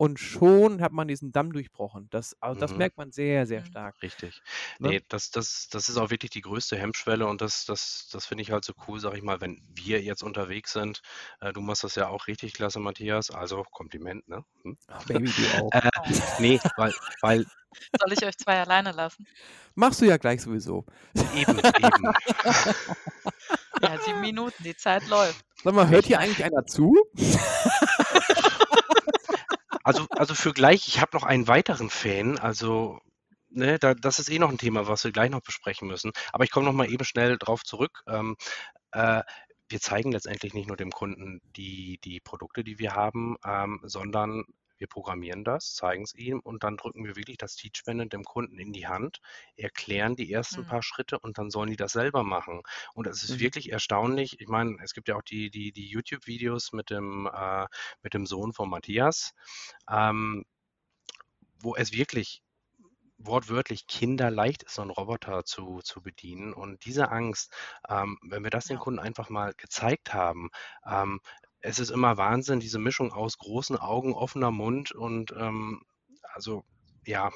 Und 0.00 0.18
schon 0.18 0.80
hat 0.80 0.92
man 0.92 1.08
diesen 1.08 1.30
Damm 1.30 1.52
durchbrochen. 1.52 2.08
Das, 2.08 2.34
also 2.40 2.58
das 2.58 2.70
Mhm. 2.70 2.78
merkt 2.78 2.96
man 2.96 3.12
sehr, 3.12 3.46
sehr 3.46 3.60
Mhm. 3.60 3.66
stark. 3.66 4.02
Richtig. 4.02 4.40
Ne? 4.78 4.88
Nee, 4.88 5.00
das, 5.08 5.30
das, 5.30 5.68
das 5.70 5.90
ist 5.90 5.98
auch 5.98 6.08
wirklich 6.08 6.30
die 6.30 6.40
größte 6.40 6.78
Hemmschwelle 6.78 7.26
und 7.26 7.42
das, 7.42 7.66
das, 7.66 8.08
das 8.10 8.24
finde 8.24 8.40
ich 8.40 8.50
halt 8.50 8.64
so 8.64 8.72
cool, 8.88 8.98
sag 8.98 9.12
ich 9.14 9.22
mal, 9.22 9.42
wenn 9.42 9.62
wir 9.74 10.00
jetzt 10.00 10.22
unterwegs 10.22 10.72
sind. 10.72 11.02
Äh, 11.42 11.52
du 11.52 11.60
machst 11.60 11.84
das 11.84 11.96
ja 11.96 12.08
auch 12.08 12.28
richtig 12.28 12.54
klasse, 12.54 12.80
Matthias. 12.80 13.30
Also 13.30 13.62
Kompliment, 13.72 14.26
ne? 14.26 14.42
Hm? 14.62 14.78
Ach, 14.88 15.04
Baby, 15.04 15.32
du 15.32 15.42
auch. 15.58 15.70
Äh, 15.72 15.90
Oh. 15.98 16.40
nee, 16.40 16.58
weil, 16.76 16.94
weil 17.20 17.44
Soll 18.00 18.12
ich 18.14 18.24
euch 18.24 18.38
zwei 18.38 18.58
alleine 18.58 18.92
lassen? 18.92 19.26
Machst 19.74 20.00
du 20.00 20.06
ja 20.06 20.16
gleich 20.16 20.40
sowieso. 20.40 20.86
eben, 21.36 21.58
eben. 21.78 22.12
Ja, 23.82 23.98
sieben 23.98 24.20
Minuten, 24.22 24.62
die 24.64 24.76
Zeit 24.76 25.06
läuft. 25.08 25.44
Sag 25.62 25.74
mal, 25.74 25.88
hört 25.90 26.06
hier 26.06 26.18
eigentlich 26.20 26.42
einer 26.42 26.64
zu? 26.64 26.94
Also, 29.90 30.06
also 30.10 30.34
für 30.36 30.52
gleich, 30.52 30.86
ich 30.86 31.00
habe 31.00 31.16
noch 31.16 31.24
einen 31.24 31.48
weiteren 31.48 31.90
Fan, 31.90 32.38
also 32.38 33.00
ne, 33.48 33.76
da, 33.80 33.94
das 33.94 34.20
ist 34.20 34.30
eh 34.30 34.38
noch 34.38 34.48
ein 34.50 34.56
Thema, 34.56 34.86
was 34.86 35.02
wir 35.02 35.10
gleich 35.10 35.30
noch 35.30 35.40
besprechen 35.42 35.88
müssen. 35.88 36.12
Aber 36.32 36.44
ich 36.44 36.52
komme 36.52 36.66
noch 36.66 36.72
mal 36.72 36.88
eben 36.88 37.04
schnell 37.04 37.36
drauf 37.38 37.64
zurück. 37.64 38.04
Ähm, 38.06 38.36
äh, 38.92 39.22
wir 39.68 39.80
zeigen 39.80 40.12
letztendlich 40.12 40.54
nicht 40.54 40.68
nur 40.68 40.76
dem 40.76 40.92
Kunden 40.92 41.40
die, 41.56 41.98
die 42.04 42.20
Produkte, 42.20 42.62
die 42.62 42.78
wir 42.78 42.94
haben, 42.94 43.36
ähm, 43.44 43.80
sondern 43.82 44.44
wir 44.80 44.88
programmieren 44.88 45.44
das, 45.44 45.74
zeigen 45.74 46.02
es 46.04 46.14
ihm 46.14 46.40
und 46.40 46.64
dann 46.64 46.76
drücken 46.76 47.04
wir 47.04 47.16
wirklich 47.16 47.38
das 47.38 47.56
Teachband 47.56 48.12
dem 48.12 48.24
Kunden 48.24 48.58
in 48.58 48.72
die 48.72 48.88
Hand, 48.88 49.20
erklären 49.56 50.16
die 50.16 50.32
ersten 50.32 50.64
Mhm. 50.64 50.66
paar 50.66 50.82
Schritte 50.82 51.18
und 51.20 51.38
dann 51.38 51.50
sollen 51.50 51.70
die 51.70 51.76
das 51.76 51.92
selber 51.92 52.24
machen. 52.24 52.62
Und 52.94 53.06
es 53.06 53.22
ist 53.22 53.38
Mhm. 53.38 53.40
wirklich 53.40 53.70
erstaunlich. 53.72 54.40
Ich 54.40 54.48
meine, 54.48 54.76
es 54.82 54.94
gibt 54.94 55.08
ja 55.08 55.16
auch 55.16 55.22
die, 55.22 55.50
die, 55.50 55.72
die 55.72 55.88
YouTube-Videos 55.88 56.72
mit 56.72 56.90
dem, 56.90 57.28
äh, 57.32 57.66
mit 58.02 58.14
dem 58.14 58.26
Sohn 58.26 58.52
von 58.52 58.70
Matthias, 58.70 59.32
ähm, 59.90 60.44
wo 61.62 61.76
es 61.76 61.92
wirklich 61.92 62.42
wortwörtlich 63.18 63.86
kinderleicht 63.86 64.64
ist, 64.64 64.74
so 64.76 64.82
einen 64.82 64.90
Roboter 64.92 65.44
zu, 65.44 65.80
zu 65.82 66.02
bedienen. 66.02 66.54
Und 66.54 66.84
diese 66.86 67.10
Angst, 67.10 67.52
ähm, 67.88 68.18
wenn 68.22 68.44
wir 68.44 68.50
das 68.50 68.66
den 68.66 68.78
Ja. 68.78 68.80
Kunden 68.80 69.00
einfach 69.00 69.30
mal 69.30 69.54
gezeigt 69.56 70.14
haben, 70.14 70.50
ähm, 70.86 71.20
es 71.62 71.78
ist 71.78 71.90
immer 71.90 72.16
Wahnsinn, 72.16 72.60
diese 72.60 72.78
Mischung 72.78 73.12
aus 73.12 73.38
großen 73.38 73.76
Augen, 73.76 74.14
offener 74.14 74.50
Mund 74.50 74.92
und 74.92 75.32
ähm, 75.36 75.82
also 76.32 76.64
ja, 77.04 77.30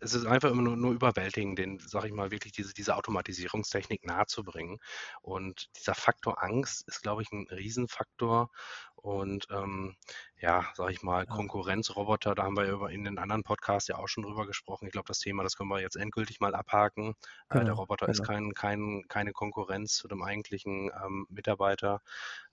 es 0.00 0.14
ist 0.14 0.26
einfach 0.26 0.50
immer 0.50 0.62
nur, 0.62 0.76
nur 0.76 0.92
überwältigend, 0.92 1.58
den, 1.58 1.78
sag 1.80 2.04
ich 2.04 2.12
mal, 2.12 2.30
wirklich 2.30 2.52
diese, 2.52 2.74
diese 2.74 2.96
Automatisierungstechnik 2.96 4.04
nahezubringen. 4.06 4.78
Und 5.22 5.68
dieser 5.76 5.94
Faktor 5.94 6.42
Angst 6.42 6.86
ist, 6.88 7.02
glaube 7.02 7.22
ich, 7.22 7.32
ein 7.32 7.46
Riesenfaktor. 7.50 8.50
Und 8.96 9.46
ähm, 9.50 9.96
ja, 10.40 10.68
sag 10.74 10.90
ich 10.90 11.02
mal. 11.02 11.26
Konkurrenzroboter, 11.26 12.34
da 12.34 12.44
haben 12.44 12.56
wir 12.56 12.66
ja 12.66 12.72
über 12.72 12.90
in 12.90 13.04
den 13.04 13.18
anderen 13.18 13.44
Podcasts 13.44 13.88
ja 13.88 13.96
auch 13.96 14.08
schon 14.08 14.24
drüber 14.24 14.46
gesprochen. 14.46 14.86
Ich 14.86 14.92
glaube, 14.92 15.06
das 15.08 15.20
Thema, 15.20 15.42
das 15.44 15.56
können 15.56 15.70
wir 15.70 15.80
jetzt 15.80 15.96
endgültig 15.96 16.40
mal 16.40 16.54
abhaken. 16.54 17.14
Äh, 17.50 17.64
der 17.64 17.74
Genau, 17.74 17.74
Roboter 17.74 18.08
ist 18.08 18.22
genau. 18.22 18.28
kein, 18.28 18.54
kein, 18.54 19.04
keine 19.08 19.32
Konkurrenz 19.32 19.94
zu 19.94 20.08
dem 20.08 20.22
eigentlichen 20.22 20.90
ähm, 21.04 21.26
Mitarbeiter, 21.28 22.02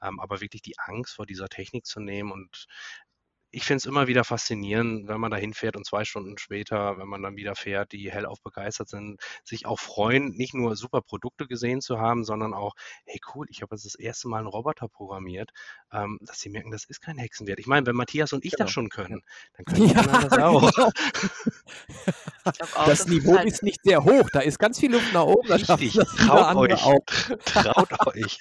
ähm, 0.02 0.20
aber 0.20 0.42
wirklich 0.42 0.62
die 0.62 0.78
Angst 0.80 1.16
vor 1.16 1.26
dieser 1.26 1.50
Technik 1.50 1.86
zu 1.86 2.00
nehmen 2.00 2.32
und 2.32 2.68
ich 3.56 3.64
finde 3.64 3.78
es 3.78 3.86
immer 3.86 4.08
wieder 4.08 4.24
faszinierend, 4.26 5.08
wenn 5.08 5.20
man 5.22 5.32
da 5.32 5.38
hinfährt 5.38 5.78
und 5.78 5.86
zwei 5.86 6.04
Stunden 6.04 6.38
später, 6.38 6.98
wenn 6.98 7.08
man 7.08 7.24
dann 7.24 7.38
wieder 7.38 7.56
fährt, 7.56 7.94
die 7.94 8.12
hellauf 8.12 8.42
begeistert 8.42 8.90
sind, 8.90 9.22
sich 9.46 9.66
auch 9.66 9.80
freuen, 9.80 10.30
nicht 10.32 10.54
nur 10.54 10.76
super 10.76 11.02
Produkte 11.02 11.48
gesehen 11.48 11.80
zu 11.80 11.98
haben, 12.00 12.26
sondern 12.26 12.54
auch, 12.54 12.74
hey 13.06 13.20
cool, 13.34 13.46
ich 13.50 13.62
habe 13.62 13.74
jetzt 13.76 13.86
das 13.86 13.96
erste 13.96 14.28
Mal 14.28 14.40
einen 14.40 14.48
Roboter 14.48 14.90
programmiert, 14.90 15.52
ähm, 15.94 16.20
dass 16.22 16.40
sie 16.42 16.50
merken, 16.50 16.70
das 16.72 16.84
ist 16.84 17.00
kein 17.02 17.18
Hexenwert. 17.18 17.60
Ich 17.60 17.68
meine, 17.68 17.86
wenn 17.86 17.96
Matthias 17.96 18.34
und 18.34 18.44
ich 18.44 18.52
Genau. 18.52 18.66
das 18.66 18.72
schon 18.72 18.90
können, 18.90 19.22
dann 19.54 19.66
können 19.84 19.88
die 19.88 19.94
Ja, 19.94 20.02
anderen 20.02 20.30
das 20.30 20.40
auch. 20.40 20.72
genau. 20.72 20.90
Auch, 22.76 22.86
Das 22.86 23.00
ist 23.02 23.10
Niveau 23.10 23.36
halt- 23.38 23.48
ist 23.48 23.64
nicht 23.64 23.80
sehr 23.84 24.04
hoch, 24.04 24.30
da 24.32 24.40
ist 24.42 24.60
ganz 24.60 24.80
viel 24.80 24.92
Luft 24.92 25.12
nach 25.14 25.24
oben. 25.24 25.52
Richtig, 25.52 25.94
das 25.94 26.08
traut 26.16 26.56
euch. 26.56 26.84
auch. 26.84 27.00
Traut 27.46 28.08
euch. 28.16 28.38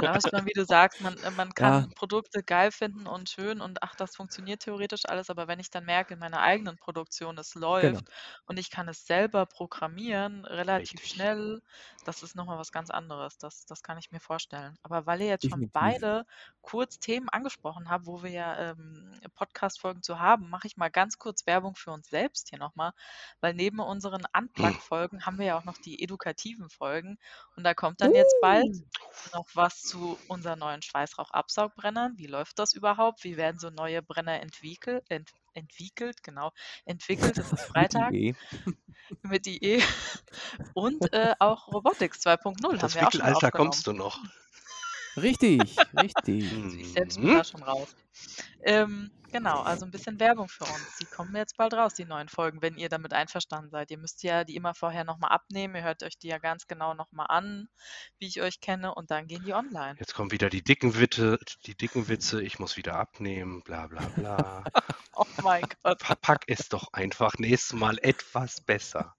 Ja, 0.00 0.16
ich 0.16 0.32
meine, 0.32 0.46
wie 0.46 0.52
du 0.52 0.64
sagst, 0.64 1.00
man, 1.00 1.16
äh, 1.18 1.30
man 1.30 1.54
kann 1.54 1.84
Ja. 1.84 1.88
Produkte 1.94 2.42
geil 2.42 2.72
finden 2.72 3.06
und 3.06 3.28
schön 3.30 3.60
und 3.60 3.82
ach, 3.82 3.94
das 3.94 4.16
funktioniert 4.16 4.53
theoretisch 4.58 5.02
alles, 5.06 5.30
aber 5.30 5.48
wenn 5.48 5.60
ich 5.60 5.70
dann 5.70 5.84
merke, 5.84 6.14
in 6.14 6.20
meiner 6.20 6.40
eigenen 6.40 6.76
Produktion, 6.78 7.38
es 7.38 7.54
Genau. 7.78 8.00
läuft 8.00 8.08
und 8.46 8.58
ich 8.58 8.70
kann 8.70 8.88
es 8.88 9.06
selber 9.06 9.46
programmieren, 9.46 10.44
relativ 10.44 11.02
Richtig. 11.02 11.04
schnell, 11.04 11.60
das 12.04 12.22
ist 12.22 12.34
nochmal 12.36 12.58
was 12.58 12.72
ganz 12.72 12.90
anderes. 12.90 13.38
Das, 13.38 13.66
das 13.66 13.82
kann 13.82 13.98
ich 13.98 14.10
mir 14.12 14.20
vorstellen. 14.20 14.76
Aber 14.82 15.06
weil 15.06 15.20
ihr 15.22 15.28
jetzt 15.28 15.48
schon 15.48 15.68
Definitiv. 15.72 15.72
beide 15.72 16.24
kurz 16.60 16.98
Themen 16.98 17.28
angesprochen 17.28 17.88
habt, 17.90 18.06
wo 18.06 18.22
wir 18.22 18.30
ja 18.30 18.70
ähm, 18.70 19.20
Podcast-Folgen 19.34 20.02
zu 20.02 20.18
haben, 20.18 20.48
mache 20.50 20.66
ich 20.66 20.76
mal 20.76 20.90
ganz 20.90 21.18
kurz 21.18 21.46
Werbung 21.46 21.76
für 21.76 21.90
uns 21.92 22.08
selbst 22.08 22.48
hier 22.50 22.58
nochmal, 22.58 22.92
weil 23.40 23.54
neben 23.54 23.80
unseren 23.80 24.24
Unplug-Folgen 24.36 25.26
haben 25.26 25.38
wir 25.38 25.46
ja 25.46 25.58
auch 25.58 25.64
noch 25.64 25.78
die 25.78 26.02
edukativen 26.02 26.68
Folgen 26.70 27.18
und 27.56 27.64
da 27.64 27.74
kommt 27.74 28.00
dann 28.00 28.14
jetzt 28.14 28.40
bald 28.40 28.66
Uh. 28.66 28.84
noch 29.32 29.46
was 29.54 29.84
zu 29.84 30.20
unseren 30.26 30.58
neuen 30.60 30.82
Schweißrauch-Absaugbrennern. 30.82 32.14
Wie 32.16 32.26
läuft 32.26 32.58
das 32.58 32.72
überhaupt? 32.72 33.24
Wie 33.24 33.36
werden 33.36 33.58
so 33.58 33.70
neue 33.70 34.02
Brenner 34.02 34.40
entwickelt? 34.44 35.04
Ent 35.10 35.32
entwickelt, 35.54 36.22
genau, 36.22 36.52
entwickelt. 36.84 37.38
Es 37.38 37.52
ist 37.52 37.64
Freitag 37.64 38.12
Idee. 38.12 38.34
mit 39.22 39.46
IE. 39.46 39.82
Und 40.74 41.12
äh, 41.12 41.34
auch 41.38 41.68
Robotics 41.68 42.20
2.0 42.26 42.78
haben 42.78 42.78
Das 42.78 42.94
wir 42.94 43.06
auch 43.06 43.12
schon 43.12 43.22
aufgenommen. 43.22 43.52
kommst 43.52 43.86
du 43.86 43.92
noch. 43.92 44.18
Richtig, 45.16 45.76
richtig. 45.94 46.52
Also 46.62 46.76
ich 46.76 46.92
selbst 46.92 47.20
bin 47.20 47.30
Mhm. 47.30 47.34
da 47.34 47.44
schon 47.44 47.62
raus. 47.62 47.94
Ähm, 48.62 49.10
genau, 49.32 49.60
also 49.60 49.84
ein 49.84 49.90
bisschen 49.90 50.18
Werbung 50.20 50.48
für 50.48 50.64
uns. 50.64 50.98
Die 51.00 51.04
kommen 51.04 51.34
jetzt 51.36 51.56
bald 51.56 51.74
raus, 51.74 51.94
die 51.94 52.04
neuen 52.04 52.28
Folgen, 52.28 52.62
wenn 52.62 52.76
ihr 52.76 52.88
damit 52.88 53.12
einverstanden 53.12 53.70
seid. 53.70 53.90
Ihr 53.90 53.98
müsst 53.98 54.22
ja 54.22 54.44
die 54.44 54.56
immer 54.56 54.74
vorher 54.74 55.04
nochmal 55.04 55.30
abnehmen. 55.32 55.74
Ihr 55.76 55.82
hört 55.82 56.02
euch 56.02 56.18
die 56.18 56.28
ja 56.28 56.38
ganz 56.38 56.66
genau 56.66 56.94
nochmal 56.94 57.26
an, 57.28 57.68
wie 58.18 58.26
ich 58.26 58.40
euch 58.40 58.60
kenne, 58.60 58.94
und 58.94 59.10
dann 59.10 59.26
gehen 59.26 59.44
die 59.44 59.52
online. 59.52 59.96
Jetzt 59.98 60.14
kommen 60.14 60.30
wieder 60.30 60.50
die 60.50 60.62
dicken 60.62 60.98
Witze, 60.98 61.38
die 61.66 61.76
dicken 61.76 62.08
Witze, 62.08 62.42
ich 62.42 62.58
muss 62.58 62.76
wieder 62.76 62.96
abnehmen, 62.96 63.62
bla 63.62 63.86
bla 63.86 64.06
bla. 64.16 64.64
Oh 65.16 65.24
mein 65.44 65.62
Gott. 65.84 66.02
Verpack 66.02 66.42
es 66.48 66.68
doch 66.68 66.92
einfach 66.92 67.34
nächstes 67.38 67.78
Mal 67.78 67.98
etwas 68.02 68.60
besser. 68.60 69.14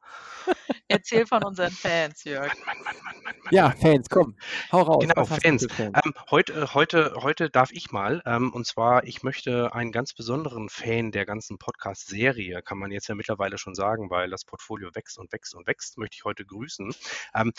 Erzähl 0.87 1.25
von 1.25 1.43
unseren 1.43 1.71
Fans, 1.71 2.23
Jörg. 2.23 2.53
Mann, 2.65 2.77
Mann, 2.77 2.83
Mann, 2.83 3.03
Mann, 3.03 3.23
Mann, 3.23 3.35
Mann. 3.43 3.53
Ja, 3.53 3.71
Fans, 3.71 4.09
komm, 4.09 4.35
hau 4.71 4.81
raus. 4.81 5.05
Genau, 5.07 5.25
Fans? 5.25 5.67
Ähm, 5.79 6.13
heute, 6.29 6.73
heute, 6.73 7.13
heute 7.21 7.49
darf 7.49 7.71
ich 7.71 7.91
mal, 7.91 8.21
ähm, 8.25 8.53
und 8.53 8.67
zwar, 8.67 8.84
ich 9.03 9.23
möchte 9.23 9.73
einen 9.73 9.91
ganz 9.91 10.13
besonderen 10.13 10.69
Fan 10.69 11.11
der 11.11 11.25
ganzen 11.25 11.57
Podcast-Serie, 11.57 12.61
kann 12.61 12.77
man 12.77 12.91
jetzt 12.91 13.07
ja 13.07 13.15
mittlerweile 13.15 13.57
schon 13.57 13.75
sagen, 13.75 14.09
weil 14.09 14.29
das 14.29 14.45
Portfolio 14.45 14.89
wächst 14.93 15.17
und 15.17 15.31
wächst 15.31 15.55
und 15.55 15.67
wächst, 15.67 15.97
möchte 15.97 16.15
ich 16.15 16.25
heute 16.25 16.45
grüßen. 16.45 16.93
Ähm, 17.33 17.53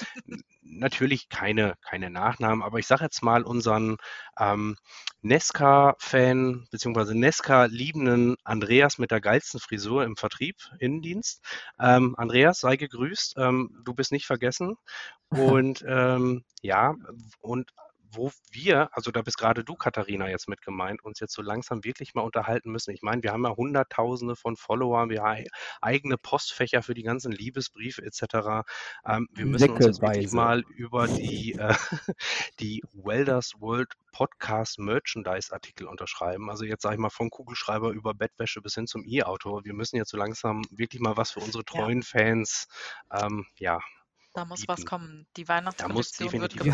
natürlich 0.62 1.28
keine, 1.28 1.74
keine 1.82 2.10
Nachnamen, 2.10 2.62
aber 2.62 2.78
ich 2.78 2.86
sage 2.86 3.04
jetzt 3.04 3.22
mal 3.22 3.42
unseren 3.42 3.96
ähm, 4.38 4.76
Nesca-Fan 5.22 6.68
bzw. 6.70 7.14
Nesca-liebenden 7.14 8.36
Andreas 8.44 8.98
mit 8.98 9.10
der 9.10 9.20
geilsten 9.20 9.60
Frisur 9.60 10.04
im 10.04 10.16
Vertrieb, 10.16 10.56
Innendienst. 10.78 11.42
Ähm, 11.80 12.14
Andreas, 12.16 12.60
sei 12.60 12.76
gegrüßt. 12.76 13.34
Ähm, 13.38 13.82
du 13.84 13.94
bist 13.94 14.12
nicht 14.12 14.26
vergessen. 14.26 14.76
Und 15.30 15.84
ähm, 15.88 16.44
ja, 16.62 16.94
und 17.40 17.72
wo 18.12 18.30
wir, 18.50 18.88
also 18.92 19.10
da 19.10 19.22
bist 19.22 19.38
gerade 19.38 19.64
du, 19.64 19.74
Katharina, 19.74 20.28
jetzt 20.28 20.48
mit 20.48 20.62
gemeint, 20.62 21.02
uns 21.04 21.20
jetzt 21.20 21.34
so 21.34 21.42
langsam 21.42 21.84
wirklich 21.84 22.14
mal 22.14 22.22
unterhalten 22.22 22.70
müssen. 22.70 22.92
Ich 22.92 23.02
meine, 23.02 23.22
wir 23.22 23.32
haben 23.32 23.44
ja 23.44 23.56
Hunderttausende 23.56 24.36
von 24.36 24.56
Followern, 24.56 25.10
wir 25.10 25.22
haben 25.22 25.44
eigene 25.80 26.16
Postfächer 26.18 26.82
für 26.82 26.94
die 26.94 27.02
ganzen 27.02 27.32
Liebesbriefe 27.32 28.02
etc. 28.02 28.64
Ähm, 29.06 29.28
wir 29.32 29.46
müssen 29.46 29.70
uns 29.70 29.86
jetzt 29.86 30.00
wirklich 30.00 30.30
mal 30.32 30.62
über 30.76 31.08
die, 31.08 31.54
äh, 31.58 31.74
die 32.60 32.82
Welders 32.92 33.52
World 33.58 33.92
Podcast 34.12 34.78
Merchandise 34.78 35.52
Artikel 35.52 35.86
unterschreiben. 35.86 36.48
Also 36.50 36.64
jetzt 36.64 36.82
sage 36.82 36.94
ich 36.94 37.00
mal 37.00 37.10
vom 37.10 37.30
Kugelschreiber 37.30 37.90
über 37.90 38.14
Bettwäsche 38.14 38.62
bis 38.62 38.74
hin 38.74 38.86
zum 38.86 39.04
E-Auto. 39.04 39.60
Wir 39.64 39.74
müssen 39.74 39.96
jetzt 39.96 40.10
so 40.10 40.16
langsam 40.16 40.62
wirklich 40.70 41.00
mal 41.02 41.16
was 41.16 41.32
für 41.32 41.40
unsere 41.40 41.64
Ja. 41.72 41.80
treuen 41.82 42.02
Fans, 42.02 42.66
ähm, 43.12 43.46
ja, 43.58 43.80
Da 44.34 44.44
muss 44.44 44.66
was 44.68 44.76
bieten. 44.76 44.88
kommen. 44.88 45.26
Die 45.36 45.48
Weihnachtskollektion 45.48 46.40
wird 46.40 46.54
definitiv 46.54 46.64
Wir 46.64 46.72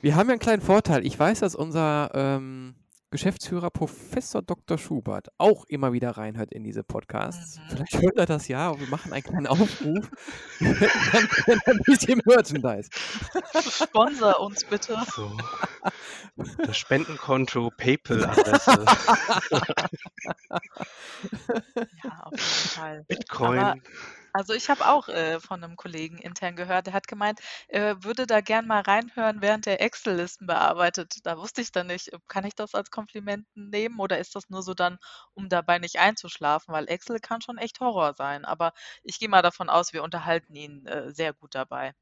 Wir 0.00 0.14
haben 0.14 0.28
ja 0.28 0.32
einen 0.32 0.40
kleinen 0.40 0.62
Vorteil. 0.62 1.06
Ich 1.06 1.18
weiß, 1.18 1.40
dass 1.40 1.54
unser 1.54 2.10
ähm, 2.14 2.74
Geschäftsführer 3.10 3.70
Professor 3.70 4.42
Dr. 4.42 4.78
Schubert 4.78 5.28
auch 5.38 5.64
immer 5.68 5.92
wieder 5.92 6.10
reinhört 6.10 6.52
in 6.52 6.64
diese 6.64 6.82
Podcasts. 6.82 7.58
Mhm. 7.58 7.62
Vielleicht 7.70 8.02
hört 8.02 8.16
er 8.16 8.26
das 8.26 8.48
ja 8.48 8.68
und 8.70 8.80
wir 8.80 8.88
machen 8.88 9.12
einen 9.12 9.22
kleinen 9.22 9.46
Aufruf. 9.46 10.10
Gerne 10.58 11.60
ein 11.66 11.78
bisschen 11.84 12.20
Merchandise. 12.26 12.90
Sponsor 13.70 14.40
uns 14.40 14.64
bitte. 14.64 14.98
So. 15.14 15.30
Das 16.58 16.76
Spendenkonto, 16.76 17.70
PayPal-Adresse, 17.76 18.84
Ja, 22.04 22.22
auf 22.22 22.32
jeden 22.32 22.42
Fall. 22.42 23.04
Bitcoin. 23.08 23.58
Aber 23.58 23.74
also 24.36 24.52
ich 24.52 24.68
habe 24.68 24.86
auch 24.86 25.08
äh, 25.08 25.40
von 25.40 25.64
einem 25.64 25.76
Kollegen 25.76 26.18
intern 26.18 26.56
gehört, 26.56 26.86
der 26.86 26.92
hat 26.94 27.08
gemeint, 27.08 27.40
er 27.68 28.04
würde 28.04 28.26
da 28.26 28.42
gern 28.42 28.66
mal 28.66 28.82
reinhören, 28.82 29.40
während 29.40 29.66
er 29.66 29.80
Excel-Listen 29.80 30.46
bearbeitet. 30.46 31.24
Da 31.24 31.38
wusste 31.38 31.62
ich 31.62 31.72
dann 31.72 31.86
nicht, 31.86 32.10
kann 32.28 32.44
ich 32.44 32.54
das 32.54 32.74
als 32.74 32.90
Kompliment 32.90 33.46
nehmen 33.54 33.98
oder 33.98 34.18
ist 34.18 34.34
das 34.34 34.50
nur 34.50 34.62
so 34.62 34.74
dann, 34.74 34.98
um 35.32 35.48
dabei 35.48 35.78
nicht 35.78 35.98
einzuschlafen? 35.98 36.74
Weil 36.74 36.88
Excel 36.88 37.18
kann 37.18 37.40
schon 37.40 37.56
echt 37.56 37.80
Horror 37.80 38.12
sein. 38.12 38.44
Aber 38.44 38.72
ich 39.02 39.18
gehe 39.18 39.28
mal 39.30 39.42
davon 39.42 39.70
aus, 39.70 39.94
wir 39.94 40.02
unterhalten 40.02 40.54
ihn 40.54 40.86
äh, 40.86 41.12
sehr 41.12 41.32
gut 41.32 41.54
dabei. 41.54 41.94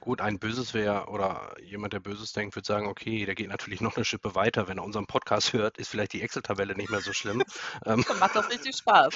Gut, 0.00 0.20
ein 0.20 0.38
Böses 0.38 0.74
wäre 0.74 1.06
oder 1.08 1.54
jemand, 1.62 1.92
der 1.92 2.00
Böses 2.00 2.32
denkt, 2.32 2.56
würde 2.56 2.66
sagen, 2.66 2.86
okay, 2.86 3.24
der 3.24 3.34
geht 3.34 3.48
natürlich 3.48 3.80
noch 3.80 3.96
eine 3.96 4.04
Schippe 4.04 4.34
weiter. 4.34 4.68
Wenn 4.68 4.78
er 4.78 4.84
unseren 4.84 5.06
Podcast 5.06 5.52
hört, 5.52 5.78
ist 5.78 5.88
vielleicht 5.88 6.12
die 6.12 6.22
Excel-Tabelle 6.22 6.74
nicht 6.74 6.90
mehr 6.90 7.00
so 7.00 7.12
schlimm. 7.12 7.42
Macht 7.84 8.36
das 8.36 8.50
richtig 8.50 8.76
Spaß. 8.76 9.14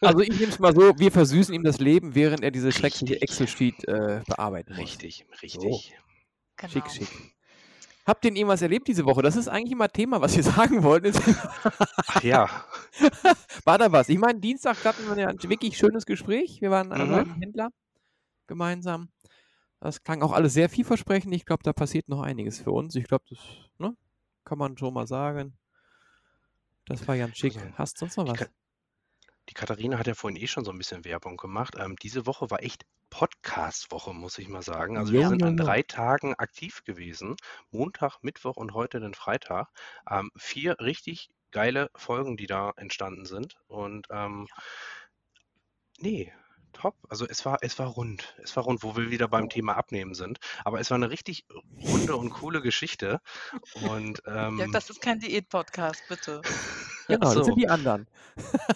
Also 0.00 0.20
ich 0.20 0.30
nehme 0.30 0.52
es 0.52 0.58
mal 0.58 0.74
so, 0.74 0.98
wir 0.98 1.10
versüßen 1.12 1.54
ihm 1.54 1.62
das 1.64 1.78
Leben, 1.78 2.14
während 2.14 2.42
er 2.42 2.50
diese 2.50 2.72
schreckliche. 2.72 3.20
Excel-Sheet 3.20 3.88
äh, 3.88 4.22
bearbeiten 4.26 4.70
muss. 4.72 4.78
richtig, 4.80 5.26
richtig. 5.42 5.94
Genau. 6.56 6.72
Schick, 6.72 6.90
schick. 6.90 7.08
Habt 8.06 8.24
ihr 8.24 8.30
denn 8.30 8.36
irgendwas 8.36 8.62
erlebt 8.62 8.88
diese 8.88 9.04
Woche? 9.04 9.22
Das 9.22 9.36
ist 9.36 9.48
eigentlich 9.48 9.72
immer 9.72 9.88
Thema, 9.88 10.20
was 10.20 10.34
wir 10.36 10.42
sagen 10.42 10.82
wollten. 10.82 11.12
Ach 12.08 12.22
ja, 12.22 12.48
War 13.64 13.78
da 13.78 13.90
was? 13.92 14.08
Ich 14.08 14.18
meine, 14.18 14.40
Dienstag 14.40 14.82
hatten 14.84 15.06
wir 15.08 15.16
ja 15.22 15.28
ein 15.28 15.42
wirklich 15.42 15.76
schönes 15.76 16.06
Gespräch. 16.06 16.60
Wir 16.60 16.70
waren 16.70 16.88
Mhm. 16.88 17.10
beim 17.12 17.34
Händler 17.40 17.68
gemeinsam. 18.46 19.10
Das 19.80 20.02
klang 20.02 20.22
auch 20.22 20.32
alles 20.32 20.52
sehr 20.54 20.68
vielversprechend. 20.68 21.32
Ich 21.34 21.46
glaube, 21.46 21.62
da 21.62 21.72
passiert 21.72 22.08
noch 22.08 22.20
einiges 22.20 22.58
für 22.60 22.72
uns. 22.72 22.94
Ich 22.96 23.04
glaube, 23.04 23.24
das 23.30 23.38
ne, 23.78 23.96
kann 24.44 24.58
man 24.58 24.76
schon 24.76 24.92
mal 24.92 25.06
sagen. 25.06 25.56
Das 26.86 27.06
war 27.06 27.16
ganz 27.16 27.36
schick. 27.36 27.56
Also, 27.56 27.68
Hast 27.76 27.94
du 27.96 27.98
sonst 28.00 28.16
noch 28.16 28.24
ich 28.26 28.32
was? 28.32 28.38
kann- 28.40 28.48
Die 29.50 29.54
Katharina 29.54 29.98
hat 29.98 30.06
ja 30.06 30.14
vorhin 30.14 30.40
eh 30.40 30.46
schon 30.46 30.64
so 30.64 30.70
ein 30.70 30.78
bisschen 30.78 31.04
Werbung 31.04 31.36
gemacht. 31.36 31.74
Ähm, 31.76 31.96
diese 31.96 32.24
Woche 32.24 32.50
war 32.50 32.62
echt 32.62 32.86
Podcast-Woche, 33.10 34.14
muss 34.14 34.38
ich 34.38 34.48
mal 34.48 34.62
sagen. 34.62 34.96
Also 34.96 35.12
wir 35.12 35.22
Jo, 35.22 35.28
sind 35.28 35.42
jo, 35.42 35.48
an 35.48 35.58
jo. 35.58 35.64
drei 35.64 35.82
Tagen 35.82 36.34
aktiv 36.36 36.84
gewesen. 36.84 37.34
Montag, 37.72 38.18
Mittwoch 38.22 38.56
und 38.56 38.74
heute 38.74 39.00
den 39.00 39.12
Freitag. 39.12 39.68
Ähm, 40.08 40.30
vier 40.36 40.76
richtig 40.78 41.30
geile 41.50 41.90
Folgen, 41.96 42.36
die 42.36 42.46
da 42.46 42.70
entstanden 42.76 43.26
sind. 43.26 43.56
Und 43.66 44.06
ähm, 44.10 44.46
nee, 45.98 46.32
top. 46.72 46.94
Also 47.08 47.26
es 47.26 47.44
war, 47.44 47.58
es 47.62 47.76
war 47.80 47.88
rund. 47.88 48.36
Es 48.44 48.54
war 48.54 48.62
rund, 48.62 48.84
wo 48.84 48.96
wir 48.96 49.10
wieder 49.10 49.26
beim 49.26 49.48
Thema 49.48 49.76
Abnehmen 49.76 50.14
sind. 50.14 50.38
Aber 50.64 50.78
es 50.78 50.90
war 50.90 50.96
eine 50.96 51.10
richtig 51.10 51.44
runde 51.76 52.14
und 52.14 52.30
coole 52.30 52.62
Geschichte. 52.62 53.20
Und 53.82 54.22
ähm, 54.26 54.70
das 54.72 54.90
ist 54.90 55.02
kein 55.02 55.18
Diät-Podcast, 55.18 56.04
bitte. 56.08 56.40
Genau, 57.10 57.26
ach 57.28 57.34
das 57.34 57.34
so. 57.34 57.42
sind 57.44 57.58
die 57.58 57.68
anderen. 57.68 58.06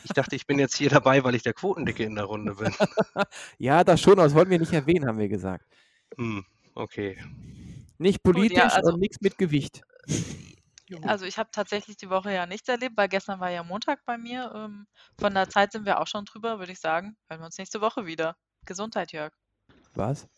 ich 0.05 0.13
dachte, 0.13 0.37
ich 0.37 0.47
bin 0.47 0.59
jetzt 0.59 0.77
hier 0.77 0.91
dabei, 0.91 1.25
weil 1.25 1.35
ich 1.35 1.43
der 1.43 1.55
Quotendicke 1.55 2.05
in 2.05 2.15
der 2.15 2.25
Runde 2.25 2.55
bin. 2.55 2.73
Ja, 3.59 3.85
das 3.85 4.01
schon, 4.01 4.15
aber 4.15 4.25
das 4.25 4.35
wollten 4.35 4.51
wir 4.51 4.59
nicht 4.59 4.73
erwähnen, 4.73 5.07
haben 5.07 5.19
wir 5.19 5.29
gesagt. 5.29 5.65
Hm, 6.17 6.45
okay. 6.75 7.19
Nicht 7.99 8.23
Gut, 8.23 8.35
politisch 8.35 8.59
ja, 8.59 8.69
also- 8.69 8.93
und 8.93 9.01
nichts 9.01 9.21
mit 9.21 9.39
Gewicht. 9.39 9.83
Also 11.03 11.25
ich 11.25 11.39
habe 11.39 11.49
tatsächlich 11.51 11.97
die 11.97 12.11
Woche 12.11 12.33
ja 12.33 12.47
nichts 12.47 12.69
erlebt, 12.69 12.97
weil 12.97 13.09
gestern 13.09 13.41
war 13.41 13.51
ja 13.51 13.63
Montag 13.63 14.05
bei 14.05 14.19
mir. 14.19 14.53
Ähm, 14.55 14.87
von 15.19 15.35
der 15.35 15.49
Zeit 15.49 15.73
sind 15.73 15.87
wir 15.87 16.01
auch 16.01 16.07
schon 16.07 16.25
drüber, 16.25 16.59
würde 16.59 16.73
ich 16.73 16.79
sagen. 16.79 17.17
Hören 17.29 17.41
wir 17.41 17.47
uns 17.47 17.59
nächste 17.59 17.81
Woche 17.81 18.07
wieder. 18.07 18.37
Gesundheit, 18.67 19.13
Jörg. 19.13 19.33
Was? 19.95 20.29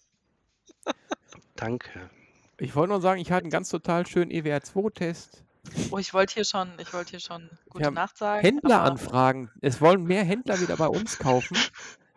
Danke. 1.57 2.11
Ich 2.59 2.75
wollte 2.75 2.93
nur 2.93 3.01
sagen, 3.01 3.21
ich 3.21 3.33
hatte 3.33 3.43
einen 3.45 3.51
ganz 3.51 3.69
total 3.69 4.07
schönen 4.07 4.31
EWR2-Test. 4.31 5.45
Oh, 5.91 5.99
ich 5.99 6.13
wollte 6.15 6.35
hier 6.35 6.45
schon, 6.45 6.73
ich 6.79 6.93
wollte 6.93 7.11
hier 7.11 7.21
schon 7.21 7.51
gute 7.69 7.91
Nacht 7.91 8.17
sagen, 8.19 8.41
aber 8.41 8.49
Händleranfragen. 8.49 9.51
Es 9.61 9.81
wollen 9.81 10.05
mehr 10.05 10.25
Händler 10.25 10.61
wieder 10.61 10.77
bei 10.77 10.89
uns 10.89 11.19
kaufen. 11.19 11.57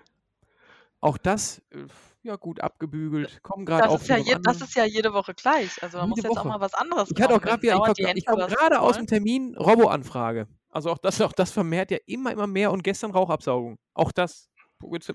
Auch 1.01 1.17
das, 1.17 1.61
äh, 1.71 1.87
ja 2.23 2.35
gut, 2.35 2.59
abgebügelt. 2.59 3.41
Kommen 3.41 3.65
gerade 3.65 3.83
das 3.83 3.91
auch 3.91 4.01
ist 4.01 4.09
ja 4.09 4.17
je, 4.17 4.35
das 4.41 4.59
ist 4.59 4.75
ja 4.75 4.83
jede 4.83 5.13
Woche 5.13 5.33
gleich. 5.33 5.81
Also 5.81 5.97
da 5.97 6.05
muss 6.05 6.21
jetzt 6.21 6.37
auch 6.37 6.43
mal 6.43 6.59
was 6.59 6.73
anderes 6.73 7.11
Ich 7.11 7.21
hatte 7.21 7.35
auch 7.35 7.41
gerade 7.41 7.61
wieder, 7.61 7.81
ich, 7.97 8.05
Händler 8.05 8.25
komme 8.25 8.47
gerade 8.47 8.81
aus 8.81 8.97
dem 8.97 9.07
Termin 9.07 9.55
Robo-Anfrage. 9.55 10.47
Also 10.69 10.91
auch 10.91 10.97
das, 10.97 11.21
auch 11.21 11.31
das 11.31 11.51
vermehrt 11.51 11.91
ja 11.91 11.97
immer, 12.05 12.31
immer 12.31 12.47
mehr 12.47 12.71
und 12.71 12.83
gestern 12.83 13.11
Rauchabsaugung. 13.11 13.79
Auch 13.93 14.11
das 14.11 14.49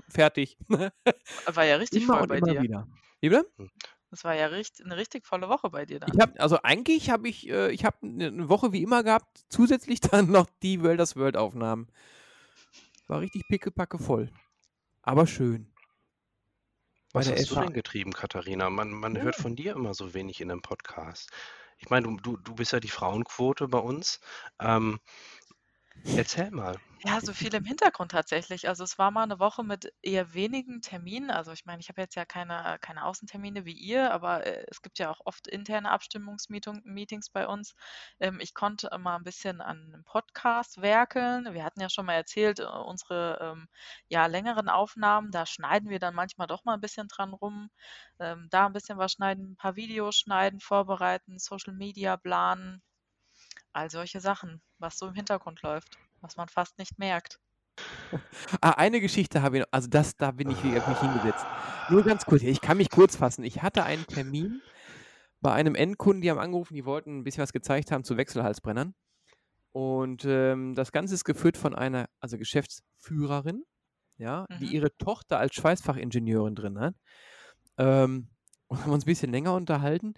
fertig. 0.09 0.57
War 0.69 1.65
ja 1.65 1.77
richtig 1.77 2.05
immer 2.05 2.15
voll 2.15 2.23
und 2.23 2.29
bei 2.29 2.39
immer 2.39 2.53
dir. 2.53 2.63
wieder. 2.63 2.89
Wie 3.21 3.29
bitte? 3.29 3.47
Das 4.15 4.23
war 4.23 4.37
ja 4.37 4.47
richtig, 4.47 4.87
eine 4.87 4.97
richtig 4.97 5.27
volle 5.27 5.49
Woche 5.49 5.71
bei 5.71 5.87
dir 5.87 5.99
dann. 5.99 6.13
Ich 6.15 6.21
habe, 6.21 6.39
also 6.41 6.61
eigentlich 6.63 7.11
habe 7.11 7.29
ich, 7.29 7.49
äh, 7.49 7.73
ich 7.73 7.85
habe 7.85 7.97
eine 8.03 8.49
Woche 8.49 8.73
wie 8.73 8.81
immer 8.81 9.03
gehabt, 9.03 9.45
zusätzlich 9.49 10.01
dann 10.01 10.31
noch 10.31 10.47
die 10.63 10.85
Wölders 10.85 11.17
World 11.17 11.37
Aufnahmen. 11.37 11.89
War 13.09 13.19
richtig 13.21 13.43
pickepacke 13.49 13.99
voll. 13.99 14.31
Aber 15.03 15.27
schön. 15.27 15.67
Was 17.13 17.29
hast 17.29 17.51
du 17.51 17.55
FH. 17.57 17.61
denn 17.63 17.73
getrieben, 17.73 18.13
Katharina? 18.13 18.71
Man, 18.71 18.91
man 18.93 19.21
hört 19.21 19.35
Ja. 19.37 19.43
von 19.43 19.57
dir 19.57 19.73
immer 19.75 19.95
so 19.95 20.15
wenig 20.15 20.41
in 20.41 20.49
einem 20.49 20.63
Podcast. 20.63 21.33
Ich 21.79 21.91
meine, 21.91 22.07
du, 22.07 22.17
du, 22.19 22.37
du 22.37 22.55
bist 22.55 22.71
ja 22.71 22.79
die 22.79 22.89
Frauenquote 22.89 23.67
bei 23.67 23.79
uns. 23.81 24.21
Ähm, 24.61 25.01
erzähl 26.17 26.53
mal. 26.53 26.77
Ja, 27.07 27.21
so 27.21 27.35
viel 27.35 27.53
im 27.55 27.67
Hintergrund 27.67 28.13
tatsächlich. 28.13 28.67
Also 28.67 28.83
es 28.83 28.99
war 28.99 29.11
mal 29.11 29.25
eine 29.25 29.39
Woche 29.39 29.63
mit 29.63 29.93
eher 30.01 30.33
wenigen 30.33 30.81
Terminen. 30.81 31.31
Also 31.31 31.53
ich 31.53 31.67
meine, 31.67 31.81
ich 31.81 31.91
habe 31.91 32.01
jetzt 32.01 32.15
ja 32.15 32.25
keine, 32.25 32.79
keine 32.81 33.05
Außentermine 33.05 33.67
wie 33.67 33.75
ihr, 33.75 34.11
aber 34.11 34.47
äh, 34.47 34.65
es 34.71 34.81
gibt 34.81 34.99
ja 34.99 35.11
auch 35.11 35.21
oft 35.27 35.47
interne 35.47 35.91
Abstimmungsmeetings 35.91 37.29
bei 37.29 37.47
uns. 37.47 37.75
Ähm, 38.21 38.41
ich 38.41 38.55
konnte 38.55 38.89
mal 38.99 39.17
ein 39.17 39.23
bisschen 39.23 39.61
an 39.61 39.85
einem 39.93 40.05
Podcast 40.05 40.81
werkeln. 40.81 41.53
Wir 41.53 41.63
hatten 41.63 41.81
ja 41.83 41.91
schon 41.91 42.07
mal 42.07 42.15
erzählt, 42.15 42.61
äh, 42.61 42.65
unsere 42.65 43.39
ähm, 43.39 43.69
ja, 44.09 44.25
längeren 44.25 44.71
Aufnahmen, 44.71 45.31
da 45.31 45.45
schneiden 45.45 45.91
wir 45.91 45.99
dann 45.99 46.15
manchmal 46.15 46.47
doch 46.47 46.65
mal 46.65 46.73
ein 46.75 46.81
bisschen 46.81 47.09
dran 47.09 47.35
rum. 47.35 47.69
Ähm, 48.19 48.49
da 48.51 48.65
ein 48.65 48.73
bisschen 48.73 48.97
was 48.97 49.13
schneiden, 49.13 49.53
ein 49.53 49.57
paar 49.57 49.77
Videos 49.77 50.17
schneiden, 50.17 50.59
vorbereiten, 50.59 51.39
Social 51.39 51.75
Media 51.75 52.17
planen, 52.17 52.83
all 53.75 53.91
solche 53.91 54.21
Sachen, 54.21 54.63
was 54.79 54.99
so 54.99 55.07
im 55.09 55.15
Hintergrund 55.15 55.61
läuft 55.63 55.99
was 56.25 56.37
man 56.37 56.49
fast 56.49 56.79
nicht 56.79 56.99
merkt. 56.99 57.39
Ah, 58.61 58.71
eine 58.73 59.01
Geschichte 59.01 59.43
habe 59.43 59.57
ich 59.59 59.61
noch. 59.63 59.69
Also 59.73 59.89
das, 59.89 60.17
da 60.17 60.31
bin 60.31 60.51
ich 60.51 60.63
wieder 60.63 60.83
mich 60.87 61.01
hingesetzt. 61.01 61.47
Nur 61.87 62.03
ganz 62.05 62.25
kurz, 62.25 62.43
ich 62.43 62.61
kann 62.61 62.77
mich 62.77 62.91
kurz 62.91 63.17
fassen. 63.17 63.45
Ich 63.45 63.63
hatte 63.63 63.85
einen 63.85 64.07
Termin 64.07 64.63
bei 65.41 65.53
einem 65.53 65.75
Endkunden, 65.75 66.23
die 66.23 66.31
haben 66.31 66.39
angerufen, 66.41 66.75
die 66.75 66.87
wollten 66.87 67.19
ein 67.19 67.25
bisschen 67.25 67.43
was 67.43 67.53
gezeigt 67.53 67.93
haben 67.93 68.05
zu 68.05 68.17
Wechselhalsbrennern. 68.17 68.95
Und 69.73 70.25
ähm, 70.27 70.75
das 70.75 70.93
Ganze 70.93 71.15
ist 71.15 71.25
geführt 71.25 71.57
von 71.59 71.75
einer, 71.75 72.09
also 72.21 72.39
Geschäftsführerin, 72.39 73.65
ja, 74.19 74.47
die 74.55 74.67
Mhm. 74.67 74.75
ihre 74.75 74.97
Tochter 74.99 75.39
als 75.39 75.55
Schweißfachingenieurin 75.57 76.55
drin 76.57 76.81
hat. 76.81 76.97
Ähm, 77.79 78.31
und 78.69 78.83
haben 78.83 78.93
uns 78.93 79.05
ein 79.05 79.07
bisschen 79.07 79.33
länger 79.33 79.55
unterhalten. 79.55 80.15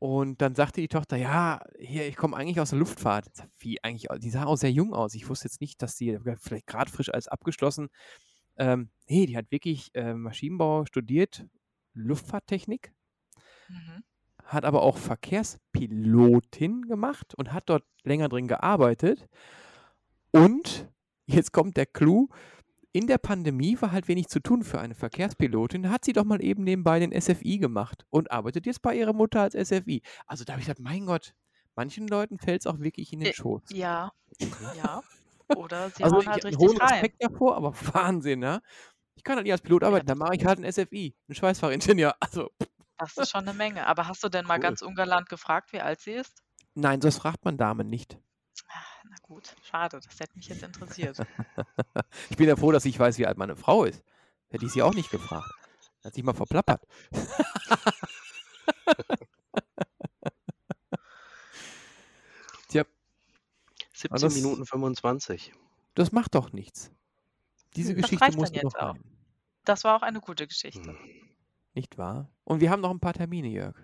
Und 0.00 0.40
dann 0.42 0.54
sagte 0.54 0.80
die 0.80 0.88
Tochter, 0.88 1.16
ja, 1.16 1.60
hier, 1.78 2.06
ich 2.06 2.16
komme 2.16 2.36
eigentlich 2.36 2.60
aus 2.60 2.70
der 2.70 2.78
Luftfahrt. 2.78 3.26
Wie 3.58 3.82
eigentlich? 3.82 4.06
Die 4.20 4.30
sah 4.30 4.44
auch 4.44 4.56
sehr 4.56 4.70
jung 4.70 4.94
aus. 4.94 5.14
Ich 5.14 5.28
wusste 5.28 5.46
jetzt 5.46 5.60
nicht, 5.60 5.82
dass 5.82 5.96
die 5.96 6.18
vielleicht 6.40 6.66
gerade 6.68 6.90
frisch 6.90 7.12
als 7.12 7.26
abgeschlossen. 7.28 7.88
Ähm, 8.56 8.90
nee, 9.08 9.26
die 9.26 9.36
hat 9.36 9.50
wirklich 9.50 9.90
äh, 9.94 10.14
Maschinenbau 10.14 10.84
studiert, 10.86 11.46
Luftfahrttechnik, 11.94 12.92
Mhm. 13.68 14.02
hat 14.44 14.64
aber 14.64 14.82
auch 14.82 14.96
Verkehrspilotin 14.96 16.82
gemacht 16.82 17.34
und 17.36 17.52
hat 17.52 17.68
dort 17.68 17.84
länger 18.02 18.28
drin 18.28 18.48
gearbeitet. 18.48 19.28
Und 20.30 20.88
jetzt 21.26 21.52
kommt 21.52 21.76
der 21.76 21.86
Clou. 21.86 22.28
In 22.92 23.06
der 23.06 23.18
Pandemie 23.18 23.80
war 23.80 23.92
halt 23.92 24.08
wenig 24.08 24.28
zu 24.28 24.40
tun 24.40 24.62
für 24.62 24.80
eine 24.80 24.94
Verkehrspilotin. 24.94 25.90
Hat 25.90 26.04
sie 26.04 26.12
doch 26.12 26.24
mal 26.24 26.42
eben 26.42 26.64
nebenbei 26.64 26.98
den 26.98 27.12
SFI 27.12 27.58
gemacht 27.58 28.04
und 28.10 28.30
arbeitet 28.30 28.66
jetzt 28.66 28.82
bei 28.82 28.94
ihrer 28.96 29.12
Mutter 29.12 29.42
als 29.42 29.54
SFI. 29.54 30.02
Also 30.26 30.44
da 30.44 30.54
habe 30.54 30.60
ich 30.62 30.66
gedacht, 30.66 30.82
mein 30.82 31.06
Gott, 31.06 31.34
manchen 31.76 32.08
Leuten 32.08 32.38
fällt 32.38 32.62
es 32.62 32.66
auch 32.66 32.78
wirklich 32.78 33.12
in 33.12 33.20
den 33.20 33.28
Ä- 33.28 33.34
Schoß. 33.36 33.62
Ja, 33.70 34.10
ja. 34.74 35.02
Oder 35.54 35.90
sie 35.90 36.04
Also 36.04 36.16
hauen 36.16 36.26
halt 36.28 36.44
richtig 36.44 36.58
hohen 36.58 36.76
rein. 36.78 36.92
Respekt 36.92 37.22
davor, 37.22 37.56
aber 37.56 37.72
Wahnsinn, 37.94 38.42
ja. 38.42 38.60
Ich 39.16 39.24
kann 39.24 39.36
halt 39.36 39.44
nicht 39.44 39.52
als 39.52 39.62
Pilot 39.62 39.82
Ja, 39.82 39.88
arbeiten, 39.88 40.06
dann 40.06 40.18
das, 40.18 40.28
mache 40.28 40.36
ich 40.36 40.44
halt 40.46 40.58
einen 40.58 40.72
SFI, 40.72 41.14
einen 41.28 41.34
Schweißfachingenieur. 41.34 42.14
Also, 42.20 42.50
das 42.96 43.16
ist 43.16 43.30
schon 43.30 43.40
eine 43.48 43.54
Menge. 43.54 43.86
Aber 43.86 44.06
hast 44.06 44.22
du 44.22 44.28
denn 44.28 44.46
mal 44.46 44.58
Cool. 44.58 44.60
ganz 44.60 44.82
ungalant 44.82 45.28
gefragt, 45.28 45.72
wie 45.72 45.80
alt 45.80 46.00
sie 46.00 46.12
ist? 46.12 46.42
nein, 46.74 47.00
das 47.00 47.18
fragt 47.18 47.44
man 47.44 47.58
Damen 47.58 47.88
nicht. 47.90 48.18
Na 49.08 49.16
gut, 49.22 49.54
schade, 49.62 50.00
das 50.00 50.20
hätte 50.20 50.36
mich 50.36 50.48
jetzt 50.48 50.62
interessiert. 50.62 51.18
Ich 52.30 52.36
bin 52.36 52.46
ja 52.48 52.56
froh, 52.56 52.72
dass 52.72 52.84
ich 52.84 52.98
weiß, 52.98 53.18
wie 53.18 53.26
alt 53.26 53.38
meine 53.38 53.56
Frau 53.56 53.84
ist. 53.84 54.02
Hätte 54.50 54.64
ich 54.66 54.72
sie 54.72 54.82
auch 54.82 54.94
nicht 54.94 55.10
gefragt. 55.10 55.50
Hat 56.04 56.14
sich 56.14 56.22
mal 56.24 56.34
verplappert. 56.34 56.82
Tja, 62.68 62.84
17 63.92 64.20
das- 64.20 64.34
Minuten 64.34 64.66
25. 64.66 65.52
das 65.94 66.12
macht 66.12 66.34
doch 66.34 66.52
nichts. 66.52 66.90
Diese 67.76 67.94
Das 67.94 68.02
Geschichte 68.02 68.36
muss 68.36 68.52
noch 68.52 68.74
auch. 68.74 68.96
Das 69.64 69.84
war 69.84 69.96
auch 69.96 70.02
eine 70.02 70.20
gute 70.20 70.46
Geschichte. 70.46 70.88
Hm. 70.90 70.98
Nicht 71.74 71.98
wahr? 71.98 72.30
Und 72.44 72.60
wir 72.60 72.70
haben 72.70 72.80
noch 72.80 72.90
ein 72.90 73.00
paar 73.00 73.12
Termine, 73.12 73.48
Jörg. 73.48 73.76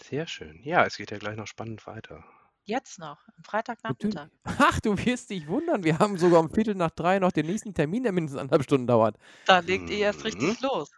Sehr 0.00 0.26
schön. 0.26 0.62
Ja, 0.62 0.84
es 0.86 0.96
geht 0.96 1.10
ja 1.10 1.18
gleich 1.18 1.36
noch 1.36 1.46
spannend 1.46 1.86
weiter. 1.86 2.24
Jetzt 2.64 2.98
noch, 3.00 3.18
am 3.36 3.42
Freitagnachmittag. 3.44 4.28
Ach, 4.44 4.78
du 4.80 4.96
wirst 4.96 5.30
dich 5.30 5.48
wundern. 5.48 5.82
Wir 5.82 5.98
haben 5.98 6.16
sogar 6.16 6.40
um 6.40 6.48
Viertel 6.50 6.74
nach 6.76 6.90
drei 6.92 7.18
noch 7.18 7.32
den 7.32 7.46
nächsten 7.46 7.74
Termin, 7.74 8.04
der 8.04 8.12
mindestens 8.12 8.40
anderthalb 8.40 8.62
Stunden 8.62 8.86
dauert. 8.86 9.16
Da 9.46 9.58
legt 9.58 9.90
ihr 9.90 9.98
erst 9.98 10.24
richtig 10.24 10.60
Mhm. 10.60 10.66
los. 10.68 10.90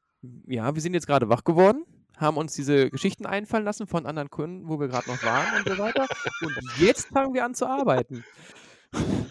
Ja, 0.46 0.74
wir 0.74 0.82
sind 0.82 0.94
jetzt 0.94 1.06
gerade 1.06 1.28
wach 1.28 1.44
geworden, 1.44 1.84
haben 2.18 2.36
uns 2.36 2.54
diese 2.54 2.90
Geschichten 2.90 3.26
einfallen 3.26 3.64
lassen 3.64 3.86
von 3.86 4.06
anderen 4.06 4.30
Kunden, 4.30 4.68
wo 4.68 4.78
wir 4.80 4.88
gerade 4.88 5.08
noch 5.10 5.22
waren 5.22 5.58
und 5.58 5.68
so 5.68 5.78
weiter. 5.78 6.06
Und 6.42 6.56
jetzt 6.78 7.08
fangen 7.08 7.32
wir 7.34 7.44
an 7.44 7.54
zu 7.54 7.66
arbeiten. 7.66 8.24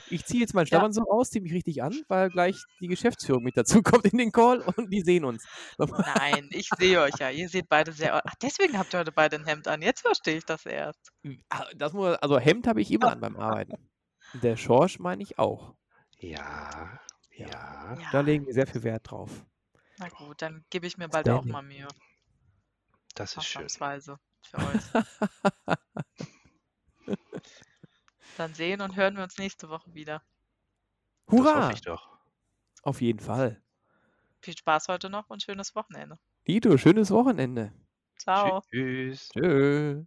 Ich 0.09 0.25
ziehe 0.25 0.41
jetzt 0.41 0.53
meinen 0.53 0.65
Ja. 0.65 0.77
Stabern 0.77 0.93
so 0.93 1.03
aus, 1.09 1.29
ziehe 1.29 1.41
mich 1.41 1.53
richtig 1.53 1.81
an, 1.81 1.93
weil 2.07 2.29
gleich 2.29 2.57
die 2.81 2.87
Geschäftsführung 2.87 3.43
mit 3.43 3.57
dazu 3.57 3.81
kommt 3.83 4.05
in 4.05 4.17
den 4.17 4.31
Call 4.31 4.61
und 4.61 4.89
die 4.91 5.01
sehen 5.01 5.25
uns. 5.25 5.43
Nein, 5.77 6.49
ich 6.51 6.69
sehe 6.77 7.01
euch 7.01 7.15
ja. 7.19 7.29
Ihr 7.29 7.49
seht 7.49 7.67
beide 7.69 7.91
sehr. 7.91 8.15
Ach, 8.25 8.35
deswegen 8.41 8.77
habt 8.77 8.93
ihr 8.93 8.99
heute 8.99 9.11
beide 9.11 9.37
ein 9.37 9.45
Hemd 9.45 9.67
an. 9.67 9.81
Jetzt 9.81 10.01
verstehe 10.01 10.37
ich 10.37 10.45
das 10.45 10.65
erst. 10.65 11.11
Ah, 11.49 11.65
Das 11.75 11.93
muss, 11.93 12.15
also 12.17 12.37
Hemd 12.39 12.67
habe 12.67 12.81
ich 12.81 12.91
immer 12.91 13.11
an 13.11 13.19
beim 13.21 13.35
Arbeiten. 13.37 13.89
Der 14.33 14.55
Schorsch 14.57 14.99
meine 14.99 15.23
ich 15.23 15.39
auch. 15.39 15.73
Ja, 16.17 16.99
Ja. 17.31 17.47
ja. 17.47 17.95
Da 17.95 18.19
Ja, 18.19 18.21
legen 18.21 18.45
wir 18.45 18.53
sehr 18.53 18.67
viel 18.67 18.83
Wert 18.83 19.09
drauf. 19.11 19.31
na 19.97 20.09
gut, 20.09 20.41
dann 20.41 20.63
gebe 20.69 20.85
ich 20.87 20.97
mir 20.97 21.07
bald 21.09 21.27
auch 21.29 21.43
Standing. 21.43 21.51
mal 21.51 21.61
Mühe. 21.63 21.87
Das 23.15 23.35
ist 23.37 23.45
schön. 23.45 23.67
Für 23.69 24.57
euch. 24.57 24.81
Dann 28.35 28.53
sehen 28.53 28.81
und 28.81 28.95
hören 28.95 29.15
wir 29.15 29.23
uns 29.23 29.37
nächste 29.37 29.69
Woche 29.69 29.93
wieder. 29.95 30.21
Das 31.35 31.35
Hurra! 31.35 31.55
hoffe 31.55 31.73
ich 31.73 31.81
doch. 31.81 32.17
Auf 32.83 33.01
jeden 33.01 33.19
Fall. 33.19 33.61
Viel 34.41 34.55
Spaß 34.55 34.89
heute 34.89 35.09
noch 35.09 35.31
und 35.31 35.41
schönes 35.41 35.73
Wochenende. 35.73 36.19
Dito, 36.47 36.77
schönes 36.77 37.11
Wochenende. 37.11 37.73
Ciao. 38.17 38.63
Tschüss. 38.69 39.29
Tschö. 39.31 40.05